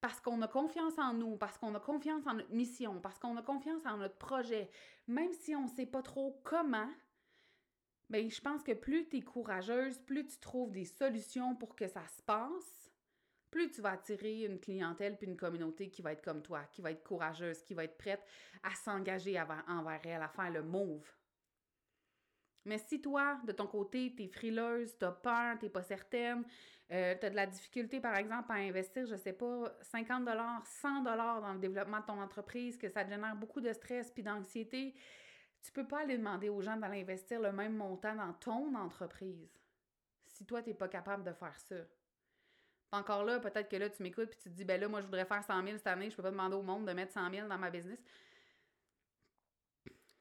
parce 0.00 0.20
qu'on 0.20 0.40
a 0.42 0.48
confiance 0.48 0.98
en 0.98 1.14
nous, 1.14 1.36
parce 1.36 1.58
qu'on 1.58 1.74
a 1.74 1.80
confiance 1.80 2.24
en 2.26 2.34
notre 2.34 2.52
mission, 2.52 3.00
parce 3.00 3.18
qu'on 3.18 3.36
a 3.36 3.42
confiance 3.42 3.84
en 3.86 3.96
notre 3.96 4.18
projet, 4.18 4.70
même 5.08 5.32
si 5.32 5.56
on 5.56 5.64
ne 5.64 5.70
sait 5.70 5.86
pas 5.86 6.02
trop 6.02 6.40
comment, 6.44 6.90
Bien, 8.08 8.28
je 8.28 8.40
pense 8.40 8.62
que 8.62 8.72
plus 8.72 9.08
tu 9.08 9.16
es 9.16 9.22
courageuse, 9.22 9.98
plus 9.98 10.24
tu 10.26 10.38
trouves 10.38 10.70
des 10.70 10.84
solutions 10.84 11.56
pour 11.56 11.74
que 11.74 11.88
ça 11.88 12.06
se 12.06 12.22
passe, 12.22 12.85
plus 13.56 13.70
tu 13.70 13.80
vas 13.80 13.92
attirer 13.92 14.44
une 14.44 14.60
clientèle 14.60 15.16
puis 15.16 15.26
une 15.26 15.36
communauté 15.36 15.88
qui 15.88 16.02
va 16.02 16.12
être 16.12 16.22
comme 16.22 16.42
toi, 16.42 16.64
qui 16.70 16.82
va 16.82 16.90
être 16.90 17.02
courageuse, 17.02 17.62
qui 17.62 17.72
va 17.72 17.84
être 17.84 17.96
prête 17.96 18.22
à 18.62 18.74
s'engager 18.74 19.40
envers 19.66 20.00
elle, 20.04 20.20
à 20.20 20.28
faire 20.28 20.50
le 20.50 20.62
move. 20.62 21.10
Mais 22.66 22.76
si 22.76 23.00
toi, 23.00 23.40
de 23.46 23.52
ton 23.52 23.66
côté, 23.66 24.12
tu 24.14 24.24
es 24.24 24.28
frileuse, 24.28 24.98
tu 24.98 25.06
as 25.06 25.12
peur, 25.12 25.56
tu 25.58 25.70
pas 25.70 25.82
certaine, 25.82 26.44
euh, 26.92 27.14
tu 27.18 27.24
as 27.24 27.30
de 27.30 27.36
la 27.36 27.46
difficulté, 27.46 27.98
par 27.98 28.16
exemple, 28.16 28.52
à 28.52 28.56
investir, 28.56 29.06
je 29.06 29.16
sais 29.16 29.32
pas, 29.32 29.72
50 29.80 30.28
100 30.64 31.02
dans 31.02 31.52
le 31.54 31.58
développement 31.58 32.00
de 32.00 32.06
ton 32.06 32.20
entreprise, 32.20 32.76
que 32.76 32.90
ça 32.90 33.06
génère 33.08 33.36
beaucoup 33.36 33.62
de 33.62 33.72
stress 33.72 34.10
puis 34.10 34.22
d'anxiété, 34.22 34.94
tu 35.62 35.72
peux 35.72 35.86
pas 35.86 36.00
aller 36.00 36.18
demander 36.18 36.50
aux 36.50 36.60
gens 36.60 36.76
d'aller 36.76 37.00
investir 37.00 37.40
le 37.40 37.52
même 37.52 37.74
montant 37.74 38.14
dans 38.14 38.34
ton 38.34 38.74
entreprise 38.74 39.48
si 40.26 40.44
toi, 40.44 40.62
tu 40.62 40.68
n'es 40.68 40.74
pas 40.74 40.88
capable 40.88 41.24
de 41.24 41.32
faire 41.32 41.58
ça. 41.58 41.76
Encore 42.92 43.24
là, 43.24 43.40
peut-être 43.40 43.68
que 43.68 43.76
là, 43.76 43.90
tu 43.90 44.02
m'écoutes 44.02 44.32
et 44.32 44.36
tu 44.36 44.48
te 44.50 44.54
dis, 44.54 44.64
ben 44.64 44.80
là, 44.80 44.88
moi, 44.88 45.00
je 45.00 45.06
voudrais 45.06 45.24
faire 45.24 45.42
100 45.42 45.62
000 45.64 45.76
cette 45.76 45.86
année, 45.86 46.08
je 46.10 46.16
peux 46.16 46.22
pas 46.22 46.30
demander 46.30 46.56
au 46.56 46.62
monde 46.62 46.86
de 46.86 46.92
mettre 46.92 47.12
100 47.12 47.30
000 47.30 47.48
dans 47.48 47.58
ma 47.58 47.70
business. 47.70 48.02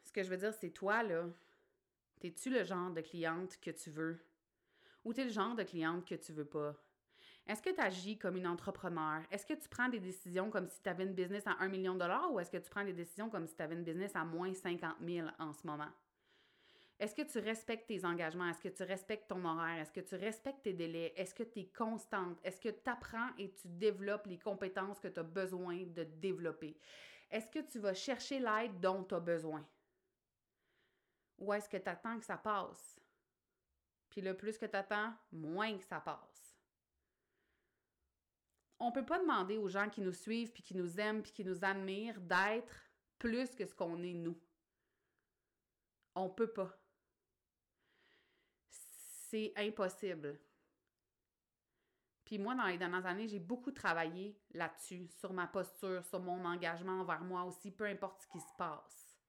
Ce 0.04 0.12
que 0.12 0.24
je 0.24 0.30
veux 0.30 0.38
dire, 0.38 0.54
c'est 0.54 0.72
toi, 0.72 1.04
là, 1.04 1.26
es-tu 2.22 2.50
le 2.50 2.64
genre 2.64 2.92
de 2.92 3.02
cliente 3.02 3.60
que 3.62 3.72
tu 3.72 3.90
veux? 3.92 4.20
Ou 5.04 5.14
tu 5.14 5.22
es 5.22 5.26
le 5.26 5.30
genre 5.30 5.56
de 5.56 5.64
cliente 5.64 6.06
que 6.06 6.16
tu 6.16 6.34
veux 6.34 6.46
pas? 6.46 6.76
Est-ce 7.48 7.62
que 7.62 7.70
tu 7.70 7.80
agis 7.80 8.18
comme 8.18 8.38
une 8.38 8.48
entrepreneur? 8.48 9.22
Est-ce 9.30 9.46
que 9.46 9.54
tu 9.54 9.70
prends 9.70 9.88
des 9.88 10.00
décisions 10.00 10.50
comme 10.50 10.68
si 10.68 10.82
tu 10.82 10.90
avais 10.90 11.04
une 11.04 11.14
business 11.14 11.46
à 11.46 11.56
1 11.60 11.68
million 11.68 11.94
de 11.94 12.00
dollars 12.00 12.34
ou 12.34 12.40
est-ce 12.40 12.50
que 12.50 12.58
tu 12.58 12.70
prends 12.72 12.84
des 12.84 12.94
décisions 12.94 13.30
comme 13.30 13.46
si 13.46 13.56
tu 13.56 13.62
avais 13.62 13.76
une 13.76 13.84
business 13.84 14.16
à 14.16 14.26
moins 14.26 14.52
50 14.52 14.96
000 15.06 15.28
en 15.38 15.54
ce 15.54 15.68
moment? 15.68 15.92
Est-ce 16.98 17.14
que 17.14 17.24
tu 17.24 17.40
respectes 17.40 17.88
tes 17.88 18.06
engagements? 18.06 18.50
Est-ce 18.50 18.62
que 18.62 18.70
tu 18.70 18.84
respectes 18.84 19.28
ton 19.28 19.44
horaire? 19.44 19.82
Est-ce 19.82 19.92
que 19.92 20.00
tu 20.00 20.16
respectes 20.16 20.64
tes 20.64 20.74
délais? 20.74 21.14
Est-ce 21.18 21.36
que 21.36 21.44
tu 21.44 21.60
es 21.60 21.68
constante? 21.68 22.40
Est-ce 22.44 22.60
que 22.62 22.70
tu 22.70 22.90
apprends 22.90 23.30
et 23.38 23.52
tu 23.52 23.68
développes 23.68 24.28
les 24.28 24.40
compétences 24.40 25.00
que 25.00 25.10
tu 25.10 25.20
as 25.20 25.24
besoin 25.24 25.84
de 25.84 26.04
développer? 26.04 26.80
Est-ce 27.30 27.52
que 27.52 27.60
tu 27.60 27.80
vas 27.80 27.94
chercher 27.94 28.40
l'aide 28.40 28.80
dont 28.80 29.04
tu 29.04 29.14
as 29.14 29.20
besoin? 29.20 29.68
Ou 31.38 31.52
est-ce 31.54 31.68
que 31.68 31.78
tu 31.78 31.90
attends 31.90 32.18
que 32.18 32.26
ça 32.26 32.38
passe? 32.38 32.98
Puis 34.10 34.22
le 34.22 34.38
plus 34.38 34.58
que 34.58 34.66
tu 34.66 34.78
attends, 34.78 35.14
moins 35.34 35.78
que 35.78 35.84
ça 35.84 36.00
passe. 36.00 36.58
On 38.80 38.88
ne 38.88 38.94
peut 38.94 39.06
pas 39.06 39.20
demander 39.20 39.58
aux 39.58 39.68
gens 39.68 39.90
qui 39.90 40.02
nous 40.02 40.14
suivent, 40.14 40.54
puis 40.54 40.64
qui 40.64 40.76
nous 40.76 41.00
aiment, 41.00 41.24
puis 41.24 41.34
qui 41.34 41.44
nous 41.44 41.66
admirent 41.66 42.22
d'être 42.22 42.90
plus 43.18 43.54
que 43.54 43.66
ce 43.66 43.74
qu'on 43.74 44.02
est 44.02 44.14
nous. 44.14 44.40
On 46.14 46.26
ne 46.26 46.34
peut 46.34 46.52
pas. 46.52 46.78
C'est 49.36 49.52
impossible. 49.58 50.40
Puis 52.24 52.38
moi, 52.38 52.56
dans 52.56 52.68
les 52.68 52.78
dernières 52.78 53.06
années, 53.06 53.28
j'ai 53.28 53.40
beaucoup 53.40 53.72
travaillé 53.72 54.40
là-dessus, 54.52 55.10
sur 55.10 55.34
ma 55.34 55.46
posture, 55.46 56.06
sur 56.06 56.22
mon 56.22 56.46
engagement 56.46 57.02
envers 57.02 57.20
moi 57.20 57.44
aussi, 57.44 57.70
peu 57.70 57.84
importe 57.84 58.22
ce 58.22 58.28
qui 58.30 58.40
se 58.40 58.54
passe. 58.58 59.20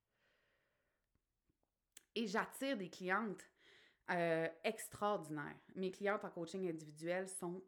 Et 2.14 2.28
j'attire 2.28 2.76
des 2.76 2.88
clientes 2.88 3.42
euh, 4.12 4.46
extraordinaires. 4.62 5.58
Mes 5.74 5.90
clientes 5.90 6.24
en 6.24 6.30
coaching 6.30 6.70
individuel 6.70 7.28
sont 7.28 7.64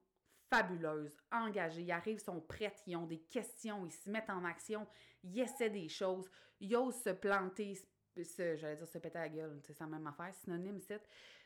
fabuleuses, 0.49 1.17
engagées, 1.33 1.83
ils 1.83 1.91
arrivent, 1.91 2.23
sont 2.23 2.41
prêtes, 2.41 2.85
ils 2.87 2.95
ont 2.95 3.07
des 3.07 3.19
questions, 3.19 3.85
ils 3.85 3.93
se 3.93 4.09
mettent 4.09 4.31
en 4.31 4.45
action, 4.45 4.87
ils 5.25 5.41
essaient 5.41 5.71
des 5.71 5.89
choses, 5.89 6.31
ils 6.61 6.77
osent 6.77 7.03
se 7.03 7.11
planter, 7.11 7.77
j'allais 8.17 8.77
dire 8.77 8.87
se 8.87 8.99
péter 8.99 9.19
la 9.19 9.29
gueule, 9.29 9.61
c'est 9.65 9.81
la 9.81 9.87
même 9.87 10.07
affaire, 10.07 10.33
synonyme, 10.37 10.81
c'est 10.81 11.03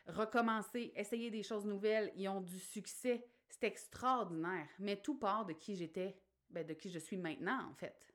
recommencer, 0.07 0.91
essayer 0.95 1.31
des 1.31 1.43
choses 1.43 1.65
nouvelles, 1.65 2.11
ils 2.15 2.27
ont 2.27 2.41
du 2.41 2.59
succès, 2.59 3.25
c'est 3.49 3.67
extraordinaire, 3.67 4.67
mais 4.79 5.01
tout 5.01 5.17
part 5.17 5.45
de 5.45 5.53
qui 5.53 5.75
j'étais, 5.75 6.17
ben 6.49 6.65
de 6.65 6.73
qui 6.73 6.89
je 6.89 6.99
suis 6.99 7.17
maintenant 7.17 7.69
en 7.69 7.73
fait. 7.73 8.13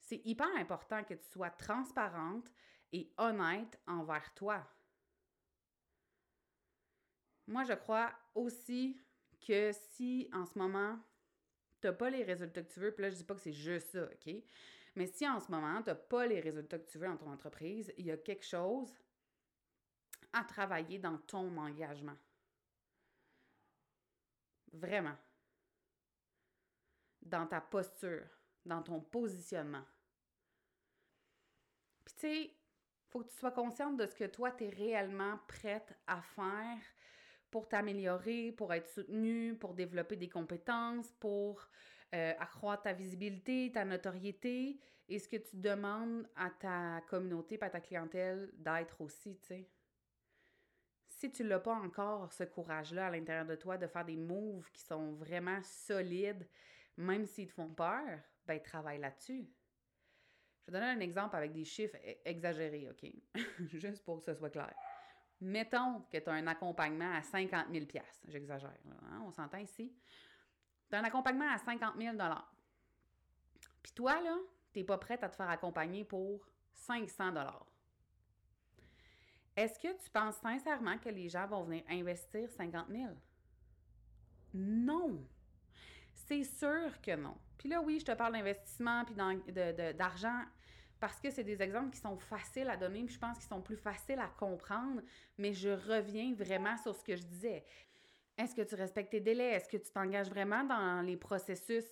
C'est 0.00 0.24
hyper 0.24 0.48
important 0.56 1.04
que 1.04 1.14
tu 1.14 1.26
sois 1.26 1.50
transparente 1.50 2.50
et 2.92 3.12
honnête 3.18 3.78
envers 3.86 4.32
toi. 4.34 4.66
Moi, 7.46 7.64
je 7.64 7.74
crois 7.74 8.12
aussi 8.34 8.98
que 9.46 9.70
si 9.72 10.28
en 10.32 10.46
ce 10.46 10.58
moment, 10.58 10.98
tu 11.80 11.86
n'as 11.86 11.92
pas 11.92 12.10
les 12.10 12.24
résultats 12.24 12.62
que 12.62 12.72
tu 12.72 12.80
veux, 12.80 12.92
puis 12.92 13.02
là, 13.02 13.10
je 13.10 13.16
dis 13.16 13.24
pas 13.24 13.34
que 13.34 13.40
c'est 13.40 13.52
juste 13.52 13.88
ça, 13.88 14.04
OK? 14.04 14.34
Mais 14.96 15.06
si 15.06 15.28
en 15.28 15.40
ce 15.40 15.50
moment, 15.50 15.82
tu 15.82 15.90
n'as 15.90 15.94
pas 15.94 16.26
les 16.26 16.40
résultats 16.40 16.78
que 16.78 16.90
tu 16.90 16.98
veux 16.98 17.06
dans 17.06 17.16
ton 17.16 17.30
entreprise, 17.30 17.92
il 17.98 18.06
y 18.06 18.10
a 18.10 18.16
quelque 18.16 18.44
chose 18.44 18.92
à 20.32 20.44
travailler 20.44 20.98
dans 20.98 21.18
ton 21.18 21.56
engagement. 21.56 22.16
Vraiment. 24.72 25.16
Dans 27.22 27.46
ta 27.46 27.60
posture, 27.60 28.26
dans 28.64 28.82
ton 28.82 29.00
positionnement. 29.00 29.84
Puis 32.04 32.14
tu 32.14 32.20
sais, 32.20 32.58
faut 33.08 33.22
que 33.22 33.28
tu 33.28 33.36
sois 33.36 33.50
consciente 33.52 33.96
de 33.96 34.06
ce 34.06 34.14
que 34.14 34.24
toi, 34.24 34.50
tu 34.52 34.64
es 34.64 34.68
réellement 34.68 35.38
prête 35.48 35.98
à 36.06 36.20
faire 36.20 36.78
pour 37.50 37.68
t'améliorer, 37.68 38.52
pour 38.52 38.72
être 38.74 38.88
soutenue, 38.88 39.56
pour 39.56 39.74
développer 39.74 40.16
des 40.16 40.28
compétences, 40.28 41.10
pour 41.12 41.66
euh, 42.14 42.32
accroître 42.38 42.84
ta 42.84 42.92
visibilité, 42.92 43.70
ta 43.72 43.84
notoriété 43.84 44.78
et 45.08 45.18
ce 45.18 45.28
que 45.28 45.36
tu 45.36 45.56
demandes 45.56 46.28
à 46.36 46.50
ta 46.50 47.00
communauté, 47.08 47.58
à 47.62 47.70
ta 47.70 47.80
clientèle 47.80 48.50
d'être 48.54 49.00
aussi, 49.00 49.38
tu 49.38 49.46
sais. 49.46 49.70
Si 51.18 51.32
tu 51.32 51.42
n'as 51.42 51.58
pas 51.58 51.74
encore 51.74 52.32
ce 52.32 52.44
courage-là 52.44 53.08
à 53.08 53.10
l'intérieur 53.10 53.44
de 53.44 53.56
toi 53.56 53.76
de 53.76 53.88
faire 53.88 54.04
des 54.04 54.14
moves 54.14 54.70
qui 54.70 54.82
sont 54.82 55.14
vraiment 55.14 55.60
solides, 55.64 56.46
même 56.96 57.26
s'ils 57.26 57.48
te 57.48 57.52
font 57.54 57.74
peur, 57.74 58.20
ben 58.46 58.62
travaille 58.62 59.00
là-dessus. 59.00 59.44
Je 60.60 60.70
vais 60.70 60.78
donner 60.78 60.92
un 60.92 61.00
exemple 61.00 61.34
avec 61.34 61.52
des 61.52 61.64
chiffres 61.64 61.96
e-, 61.96 62.18
exagérés, 62.24 62.88
OK? 62.88 63.10
Juste 63.72 64.04
pour 64.04 64.18
que 64.18 64.26
ce 64.26 64.34
soit 64.34 64.50
clair. 64.50 64.72
Mettons 65.40 66.02
que 66.02 66.18
tu 66.18 66.30
as 66.30 66.34
un 66.34 66.46
accompagnement 66.46 67.12
à 67.12 67.22
50 67.22 67.66
000 67.72 67.86
J'exagère, 68.28 68.78
hein? 68.86 69.22
on 69.26 69.32
s'entend 69.32 69.58
ici. 69.58 69.92
Tu 70.88 70.94
as 70.94 71.00
un 71.00 71.04
accompagnement 71.04 71.50
à 71.50 71.58
50 71.58 71.96
000 71.98 72.16
Puis 73.82 73.92
toi, 73.92 74.20
là, 74.20 74.36
tu 74.72 74.78
n'es 74.78 74.84
pas 74.84 74.98
prête 74.98 75.24
à 75.24 75.28
te 75.28 75.34
faire 75.34 75.50
accompagner 75.50 76.04
pour 76.04 76.48
500 76.74 77.32
Est-ce 79.58 79.76
que 79.80 79.88
tu 79.88 80.08
penses 80.10 80.36
sincèrement 80.36 80.98
que 80.98 81.08
les 81.08 81.28
gens 81.28 81.48
vont 81.48 81.64
venir 81.64 81.82
investir 81.90 82.48
50 82.48 82.86
000 82.90 83.06
Non! 84.54 85.26
C'est 86.12 86.44
sûr 86.44 87.00
que 87.02 87.16
non. 87.16 87.36
Puis 87.58 87.68
là, 87.68 87.80
oui, 87.82 87.98
je 87.98 88.04
te 88.04 88.12
parle 88.12 88.34
d'investissement 88.34 89.04
puis 89.04 89.16
d'argent 89.94 90.42
parce 91.00 91.20
que 91.20 91.32
c'est 91.32 91.42
des 91.42 91.60
exemples 91.60 91.90
qui 91.90 91.98
sont 91.98 92.16
faciles 92.18 92.70
à 92.70 92.76
donner, 92.76 93.02
puis 93.02 93.14
je 93.14 93.18
pense 93.18 93.36
qu'ils 93.36 93.48
sont 93.48 93.60
plus 93.60 93.76
faciles 93.76 94.20
à 94.20 94.28
comprendre, 94.28 95.02
mais 95.38 95.52
je 95.52 95.70
reviens 95.70 96.34
vraiment 96.34 96.76
sur 96.76 96.94
ce 96.94 97.02
que 97.02 97.16
je 97.16 97.24
disais. 97.24 97.64
Est-ce 98.36 98.54
que 98.54 98.62
tu 98.62 98.76
respectes 98.76 99.10
tes 99.10 99.20
délais? 99.20 99.54
Est-ce 99.54 99.68
que 99.68 99.76
tu 99.76 99.90
t'engages 99.90 100.28
vraiment 100.28 100.62
dans 100.62 101.02
les 101.04 101.16
processus 101.16 101.84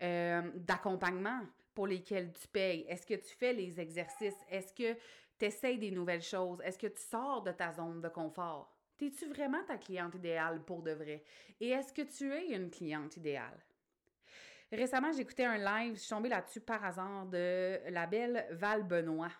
euh, 0.00 0.50
d'accompagnement 0.54 1.42
pour 1.74 1.86
lesquels 1.86 2.32
tu 2.32 2.48
payes? 2.48 2.86
Est-ce 2.88 3.06
que 3.06 3.14
tu 3.14 3.34
fais 3.34 3.52
les 3.52 3.78
exercices? 3.78 4.38
Est-ce 4.48 4.72
que 4.72 4.98
tu 5.38 5.44
essayes 5.46 5.78
des 5.78 5.90
nouvelles 5.90 6.22
choses? 6.22 6.60
Est-ce 6.62 6.78
que 6.78 6.86
tu 6.86 7.02
sors 7.02 7.42
de 7.42 7.52
ta 7.52 7.72
zone 7.72 8.00
de 8.00 8.08
confort? 8.08 8.74
Es-tu 9.00 9.26
vraiment 9.26 9.62
ta 9.64 9.76
cliente 9.76 10.14
idéale 10.14 10.64
pour 10.64 10.82
de 10.82 10.92
vrai? 10.92 11.24
Et 11.60 11.70
est-ce 11.70 11.92
que 11.92 12.02
tu 12.02 12.32
es 12.32 12.54
une 12.54 12.70
cliente 12.70 13.16
idéale? 13.16 13.62
Récemment, 14.72 15.12
j'écoutais 15.12 15.44
un 15.44 15.58
live, 15.58 15.94
je 15.94 16.00
suis 16.00 16.08
tombée 16.08 16.28
là-dessus 16.28 16.60
par 16.60 16.84
hasard, 16.84 17.26
de 17.26 17.80
la 17.90 18.06
belle 18.06 18.46
Val 18.50 18.82
Benoît, 18.82 19.30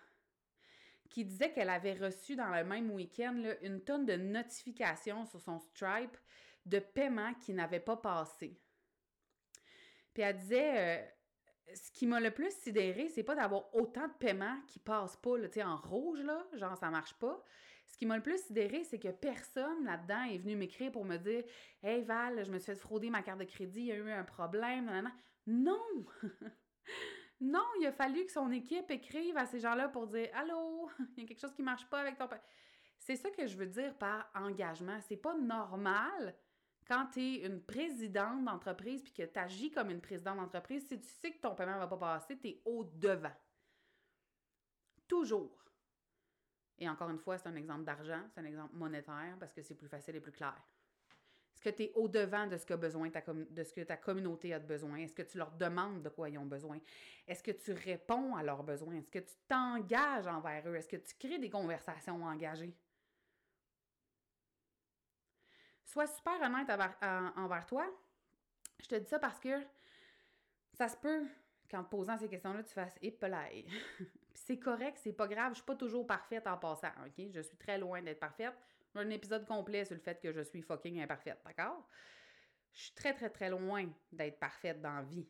qui 1.09 1.25
disait 1.25 1.51
qu'elle 1.51 1.69
avait 1.69 1.93
reçu 1.93 2.35
dans 2.35 2.49
le 2.49 2.63
même 2.63 2.91
week-end 2.91 3.43
une 3.61 3.81
tonne 3.81 4.05
de 4.05 4.15
notifications 4.15 5.25
sur 5.25 5.41
son 5.41 5.59
Stripe 5.59 6.17
de 6.65 6.79
paiements 6.79 7.33
qui 7.35 7.53
n'avaient 7.53 7.79
pas 7.79 7.97
passé. 7.97 8.59
Puis 10.13 10.23
elle 10.23 10.37
disait, 10.37 10.73
euh, 10.77 11.05
ce 11.73 11.91
qui 11.91 12.05
m'a 12.05 12.19
le 12.19 12.31
plus 12.31 12.51
sidéré, 12.51 13.09
c'est 13.09 13.23
pas 13.23 13.35
d'avoir 13.35 13.73
autant 13.75 14.07
de 14.07 14.13
paiements 14.13 14.57
qui 14.67 14.79
passent 14.79 15.17
pas, 15.17 15.39
tu 15.39 15.53
sais, 15.53 15.63
en 15.63 15.77
rouge, 15.77 16.21
là, 16.21 16.45
genre 16.53 16.77
ça 16.77 16.89
marche 16.89 17.13
pas. 17.15 17.43
Ce 17.87 17.97
qui 17.97 18.05
m'a 18.05 18.17
le 18.17 18.23
plus 18.23 18.41
sidéré, 18.43 18.83
c'est 18.83 18.99
que 18.99 19.09
personne 19.09 19.85
là-dedans 19.85 20.23
est 20.23 20.37
venu 20.37 20.55
m'écrire 20.55 20.91
pour 20.91 21.05
me 21.05 21.17
dire 21.17 21.43
Hey 21.83 22.03
Val, 22.03 22.43
je 22.45 22.51
me 22.51 22.57
suis 22.57 22.73
fait 22.73 22.75
frauder 22.75 23.09
ma 23.09 23.21
carte 23.21 23.39
de 23.39 23.45
crédit, 23.45 23.81
il 23.81 23.85
y 23.87 23.91
a 23.91 23.95
eu 23.95 24.11
un 24.11 24.23
problème. 24.23 25.11
Non! 25.45 26.05
non, 27.41 27.65
il 27.79 27.87
a 27.87 27.91
fallu 27.91 28.25
que 28.25 28.31
son 28.31 28.51
équipe 28.51 28.89
écrive 28.89 29.37
à 29.37 29.45
ces 29.45 29.59
gens-là 29.59 29.89
pour 29.89 30.07
dire 30.07 30.29
Allô, 30.33 30.89
il 31.17 31.23
y 31.23 31.25
a 31.25 31.27
quelque 31.27 31.39
chose 31.39 31.53
qui 31.53 31.63
marche 31.63 31.87
pas 31.89 31.99
avec 31.99 32.17
ton. 32.17 32.27
C'est 32.97 33.15
ça 33.15 33.29
que 33.29 33.45
je 33.45 33.55
veux 33.55 33.67
dire 33.67 33.95
par 33.97 34.29
engagement. 34.33 34.99
C'est 35.07 35.17
pas 35.17 35.37
normal 35.37 36.35
quand 36.87 37.07
tu 37.13 37.19
es 37.19 37.45
une 37.45 37.61
présidente 37.61 38.45
d'entreprise 38.45 39.01
puis 39.01 39.13
que 39.13 39.23
tu 39.23 39.39
agis 39.39 39.71
comme 39.71 39.89
une 39.89 40.01
présidente 40.01 40.37
d'entreprise, 40.37 40.87
si 40.87 40.99
tu 40.99 41.07
sais 41.07 41.31
que 41.31 41.39
ton 41.39 41.55
paiement 41.55 41.75
ne 41.75 41.79
va 41.79 41.87
pas 41.87 41.97
passer, 41.97 42.37
tu 42.37 42.49
es 42.49 42.61
au 42.65 42.83
devant. 42.83 43.33
Toujours. 45.07 45.65
Et 46.77 46.89
encore 46.89 47.09
une 47.09 47.19
fois, 47.19 47.37
c'est 47.37 47.47
un 47.47 47.55
exemple 47.55 47.85
d'argent, 47.85 48.21
c'est 48.33 48.41
un 48.41 48.45
exemple 48.45 48.75
monétaire 48.75 49.37
parce 49.39 49.53
que 49.53 49.61
c'est 49.61 49.75
plus 49.75 49.87
facile 49.87 50.15
et 50.15 50.19
plus 50.19 50.31
clair. 50.31 50.55
Est-ce 51.55 51.63
que 51.63 51.69
tu 51.69 51.83
es 51.83 51.91
au-devant 51.95 52.47
de 52.47 52.57
ce, 52.57 52.65
que 52.65 52.73
ta 52.73 53.33
de 53.33 53.63
ce 53.63 53.73
que 53.73 53.81
ta 53.81 53.95
communauté 53.95 54.53
a 54.53 54.59
de 54.59 54.65
besoin? 54.65 54.97
Est-ce 54.97 55.15
que 55.15 55.21
tu 55.21 55.37
leur 55.37 55.51
demandes 55.51 56.03
de 56.03 56.09
quoi 56.09 56.29
ils 56.29 56.37
ont 56.37 56.45
besoin? 56.45 56.79
Est-ce 57.27 57.41
que 57.41 57.51
tu 57.51 57.71
réponds 57.71 58.35
à 58.35 58.43
leurs 58.43 58.63
besoins? 58.63 58.95
Est-ce 58.95 59.09
que 59.09 59.19
tu 59.19 59.33
t'engages 59.47 60.27
envers 60.27 60.67
eux? 60.67 60.75
Est-ce 60.75 60.89
que 60.89 60.97
tu 60.97 61.15
crées 61.17 61.39
des 61.39 61.49
conversations 61.49 62.21
engagées? 62.23 62.75
Sois 65.85 66.07
super 66.07 66.41
honnête 66.41 66.69
envers, 67.37 67.65
toi. 67.65 67.85
Je 68.81 68.87
te 68.87 68.95
dis 68.95 69.07
ça 69.07 69.19
parce 69.19 69.39
que 69.39 69.61
ça 70.73 70.89
se 70.89 70.97
peut 70.97 71.25
qu'en 71.69 71.83
te 71.83 71.89
posant 71.89 72.17
ces 72.17 72.27
questions-là, 72.27 72.63
tu 72.63 72.73
fasses 72.73 72.97
épelaille. 73.01 73.65
c'est 74.33 74.59
correct, 74.59 74.99
c'est 75.01 75.13
pas 75.13 75.27
grave, 75.27 75.51
je 75.51 75.55
suis 75.55 75.65
pas 75.65 75.75
toujours 75.75 76.05
parfaite 76.05 76.45
en 76.47 76.57
passant, 76.57 76.91
OK? 77.05 77.25
Je 77.33 77.39
suis 77.39 77.57
très 77.57 77.77
loin 77.77 78.01
d'être 78.01 78.19
parfaite. 78.19 78.53
J'ai 78.93 79.01
un 79.01 79.09
épisode 79.09 79.45
complet 79.45 79.85
sur 79.85 79.95
le 79.95 80.01
fait 80.01 80.19
que 80.21 80.31
je 80.31 80.41
suis 80.41 80.61
fucking 80.61 81.01
imparfaite, 81.01 81.41
d'accord? 81.45 81.87
Je 82.73 82.83
suis 82.83 82.93
très, 82.93 83.13
très, 83.13 83.29
très 83.29 83.49
loin 83.49 83.87
d'être 84.11 84.39
parfaite 84.39 84.81
dans 84.81 84.95
la 84.95 85.01
vie. 85.01 85.27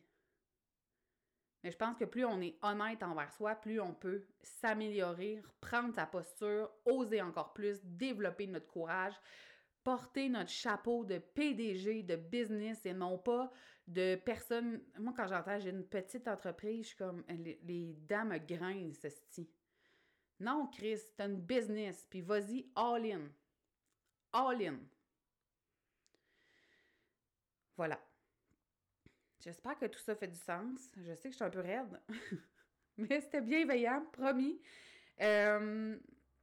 Mais 1.62 1.70
je 1.70 1.76
pense 1.76 1.96
que 1.96 2.04
plus 2.04 2.24
on 2.24 2.40
est 2.40 2.56
honnête 2.62 3.02
envers 3.02 3.32
soi, 3.32 3.54
plus 3.54 3.80
on 3.80 3.94
peut 3.94 4.26
s'améliorer, 4.40 5.42
prendre 5.60 5.94
sa 5.94 6.06
posture, 6.06 6.70
oser 6.84 7.22
encore 7.22 7.52
plus, 7.54 7.80
développer 7.84 8.46
notre 8.46 8.66
courage, 8.66 9.14
porter 9.86 10.28
notre 10.28 10.50
chapeau 10.50 11.04
de 11.04 11.18
PDG, 11.18 12.02
de 12.02 12.16
business 12.16 12.84
et 12.86 12.92
non 12.92 13.18
pas 13.18 13.52
de 13.86 14.16
personne. 14.16 14.82
Moi, 14.98 15.14
quand 15.16 15.28
j'entends 15.28 15.60
j'ai 15.60 15.70
une 15.70 15.86
petite 15.86 16.26
entreprise, 16.26 16.82
je 16.82 16.88
suis 16.88 16.96
comme 16.96 17.22
les, 17.28 17.94
dents 18.08 18.24
me 18.24 18.38
grincent, 18.38 18.98
ceci. 19.00 19.48
Non, 20.40 20.66
Chris, 20.72 20.98
t'as 21.16 21.26
une 21.26 21.40
business, 21.40 22.04
puis 22.10 22.20
vas-y 22.20 22.68
all 22.74 23.06
in. 23.06 23.30
All 24.32 24.60
in. 24.60 24.80
Voilà. 27.76 28.00
J'espère 29.38 29.78
que 29.78 29.86
tout 29.86 30.00
ça 30.00 30.16
fait 30.16 30.26
du 30.26 30.36
sens. 30.36 30.90
Je 30.96 31.14
sais 31.14 31.28
que 31.28 31.30
je 31.30 31.36
suis 31.36 31.44
un 31.44 31.50
peu 31.50 31.60
raide, 31.60 32.00
mais 32.96 33.20
c'était 33.20 33.40
bienveillant, 33.40 34.04
promis. 34.10 34.60
Euh, 35.20 35.96